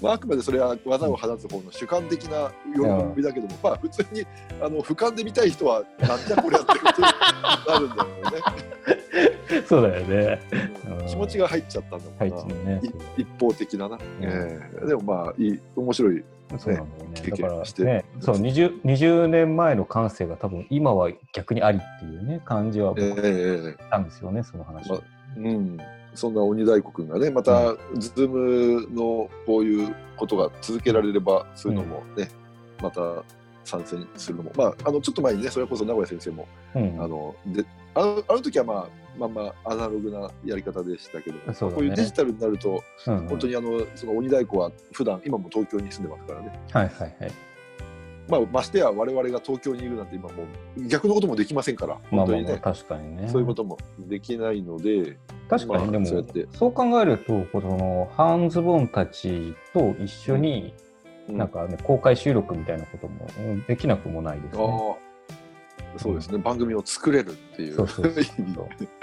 [0.00, 2.80] まあ、あくまでそれは技を放つ方の主観的な喜
[3.16, 4.24] びだけども、まあ普通に
[4.60, 7.08] あの俯瞰で見たい人はなんじゃこりゃってことに
[7.66, 9.64] なるんだよね。
[9.66, 10.40] そうだよね。
[10.86, 10.98] うん。
[10.98, 11.06] うん。
[11.06, 12.54] 気持ちが入っちゃったんだはいもんな。
[12.54, 12.80] ね。
[13.16, 16.24] い一方的なな、ええでもまあいい面白い
[16.58, 17.20] そうなんだよね。
[17.20, 23.20] 経だからね、そう 20, 20年前の感性が多分今は逆にありっていうね感じは僕ええはえ
[23.68, 23.72] え。
[23.72, 24.90] したんですよね、その話。
[24.90, 24.98] ま
[25.36, 25.78] うん、
[26.14, 32.28] そんな鬼太鼓君がねまた、ズームのこういうことが続けられればそういうのもね、
[32.80, 33.00] また
[33.64, 34.52] 参戦するのも。
[34.56, 37.02] まああのちょっと前にねそれこそ名古屋先生もうん。
[37.02, 41.42] あのであのあの時はまあまあまあアナログなやり方でしたけど、ね。
[41.58, 43.28] こういうデジタルになるとうんうん。
[43.28, 47.32] 本当にあのその鬼太鼓は普段今も東京に住んでますからね、はいはいはい。
[48.26, 50.44] まあ、ましてや我々が東京にいるなんて今も
[50.76, 53.28] う逆のこともできませんから本当にね、まあ確かにね。
[53.28, 56.48] そういうこともできないので、確かにでも、まあそうやって。
[56.52, 60.72] そう考えるとこの半ズボンたちと一緒に、
[61.28, 61.38] うん。
[61.38, 64.64] なんかね公開収録みたいなこともうんできなくもないですね。
[65.98, 67.76] そうですね、番組を作れるっていう。
[67.76, 68.24] そうそうそう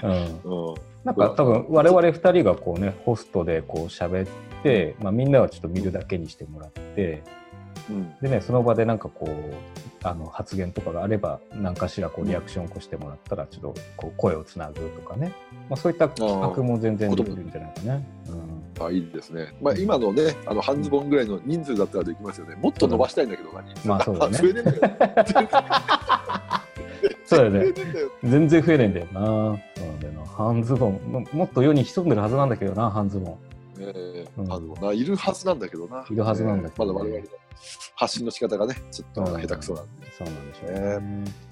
[0.03, 0.07] う。
[0.43, 0.69] うん。
[0.69, 0.75] うん。
[1.03, 4.27] なんか多分我々2人がこうねホストでこう喋っ
[4.61, 7.23] て、まあ、みんなはちょっと見るだけにしてもらって
[7.89, 8.15] うん。
[8.21, 9.53] でねその場でなんかこう
[10.03, 15.33] あの発言とかがあれば何かしらこうリアクションを起こしてもらったらちょっとこう声をつなぐとかね、
[15.69, 18.07] まあ、そういった企画も全然できるんじゃないかね。
[18.29, 18.61] うん。
[18.85, 22.55] あいいですね、まあ、今のねあの半ズボンぐらいの人数だったらできますよね。
[22.55, 24.37] もっと伸ばしたいんだけどな人数まあそうだね。
[24.37, 24.79] 増えねえんだよ
[27.25, 27.73] そうだよね。
[28.23, 29.19] 全然増えないんだよな。
[29.75, 30.93] そうなんだよな半ズボン。
[31.11, 33.37] ももっと世に潜んでるはずなんだけどな半ズボン。
[33.79, 34.73] ええうん。
[34.81, 36.05] ないるはずなんだけどな。
[36.09, 36.93] いるはずなんだけどね。
[36.93, 37.29] ええまだ我々の
[37.95, 40.79] 発信の仕方がねちょっと下手くそなんで、そうなんでしょうね。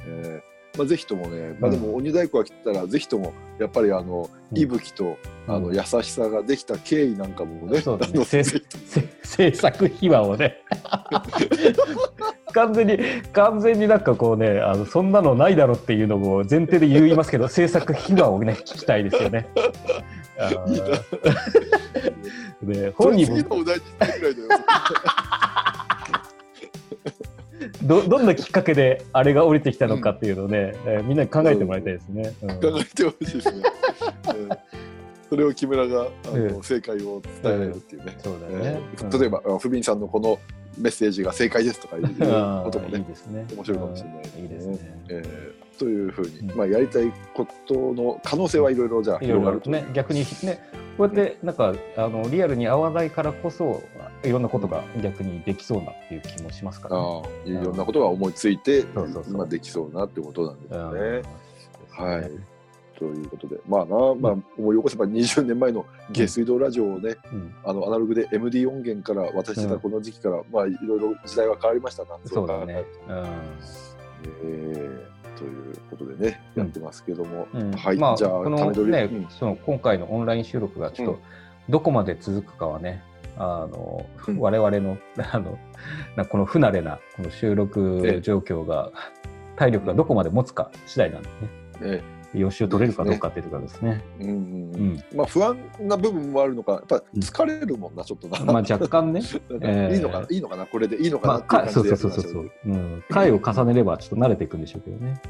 [0.05, 0.43] え。
[0.45, 0.59] え。
[0.77, 4.57] まあ、ぜひともね、まあ、でも鬼太鼓が来たらぜひともやっぱりあのうん。
[4.57, 8.23] 息吹と、あのうん優しさができた経緯なんかもね、そうだね。
[8.25, 10.63] 制作秘話をね
[12.53, 12.97] 完全に
[13.33, 19.47] 完全になんかこうねあのそんなのないだろっていうのを前提で言いますけど 制作秘話をね聞きたいですよね。
[20.67, 20.85] いいな
[22.63, 23.63] で本人次も。
[27.83, 32.33] どどんなきっかけであれが降りてきたのかっていうのをね、えーみんなに考えてもらいたいですね。
[32.41, 33.63] うん考えてほしいですね。
[34.27, 34.49] うん
[35.29, 38.17] それを木村があえの正解を伝えるっていうね。
[38.17, 38.97] そうだよねえ。
[38.97, 40.39] ー例えば、あふびんさんのこの
[40.79, 43.45] メッセージが正解ですとかいうこともねいい、ですね。
[43.53, 44.79] 面白いかもしれないうんいいですね。
[45.09, 49.71] えーというふうに、うんまあ、やりたいことの可能性はいろいろじゃあいろい広がると。
[49.71, 50.61] ろね、逆にね、
[50.97, 53.81] こうやってなんかあのリアルに合わないからこそ、
[54.23, 57.61] いろんなことが逆にできそうなっていう気もしますから、ね。
[57.61, 61.39] いろんなことが思いついて、まあ、できそうなってことなんですね。
[61.91, 62.31] はい。
[62.99, 72.17] ということで、まあな、まあ、思い起こせば20年前の下水道ラジオをね、うん、あのアナログで MD 音源から渡してたこの時期から、まあいろいろ時代は変わりましたな。
[72.25, 72.83] そうだね。
[74.43, 77.71] えーということでね、やってますけども、うん。
[77.71, 79.27] はい、まあ、じゃあ、このね、うん。
[79.29, 81.19] その今回のオンライン収録がちょっと、うん。
[81.69, 83.01] どこまで続くかはね、
[83.37, 84.39] あの、うん。
[84.39, 84.97] 我々の、
[85.31, 85.57] あの、
[86.17, 88.91] なこの不慣れな、この収録状況が、
[89.55, 91.29] 体力がどこまで持つか次第なんで
[91.79, 92.18] ね。
[92.33, 94.03] ね予習取れるかどうかっていうところですね。
[94.19, 95.03] うん。
[95.15, 98.39] まあ不安な部分もあるのか、やっぱ疲れるもんな、ちょっとな。
[98.45, 99.21] まあ若干ね、
[99.91, 103.03] いいのかな、いいのかな、これでいいのかまあ、なって感じでそうそうそうそう、うん。
[103.09, 105.21] 回を重ねればちょっと慣れていくんでしょうけどね。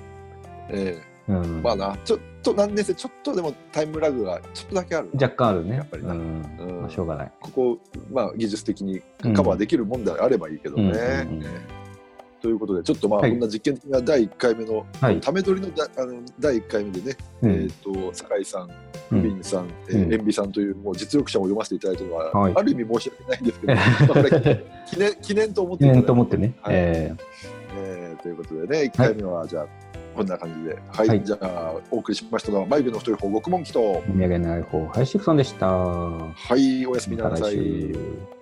[0.70, 1.62] えうんえ。
[1.62, 5.10] まあな、ちょっと何年生、ちょっとでもタイムラグがちょっとだけある。
[5.14, 5.76] 若干あるね。
[5.76, 6.20] やっぱりなうん。
[6.60, 7.32] うんまあ、しょうがない。
[7.40, 7.78] ここ、
[8.12, 9.02] まあ、技術的に
[9.36, 11.28] カバーできるもんであればいいけどね。
[12.42, 13.32] ということで、ちょっとまあ、はい。
[13.32, 15.20] こんな実験的な第1回目の、はい。
[15.20, 17.52] ため撮りのだあの第1回目でね、うん。
[17.52, 19.70] えっ、と、酒井さん、ビンさん、ん。
[19.88, 22.54] ー、塩ビさんというもう実力者を読ませていただいたのは、はい。
[22.56, 26.56] ある意味申し訳ないんですけど、記念 記念と思って記念と思ってね。
[26.62, 26.76] はい。
[26.76, 27.16] え
[27.78, 29.68] えーということでね、1回目はじゃあ、
[30.16, 31.24] こんな感じで、はい、はい。
[31.24, 35.68] じゃあ、お送りしましたのは、眉毛の太い方、獄門記と、ー、お土産ない方、林クソンでした。
[35.68, 38.39] はい、おやすみなさい。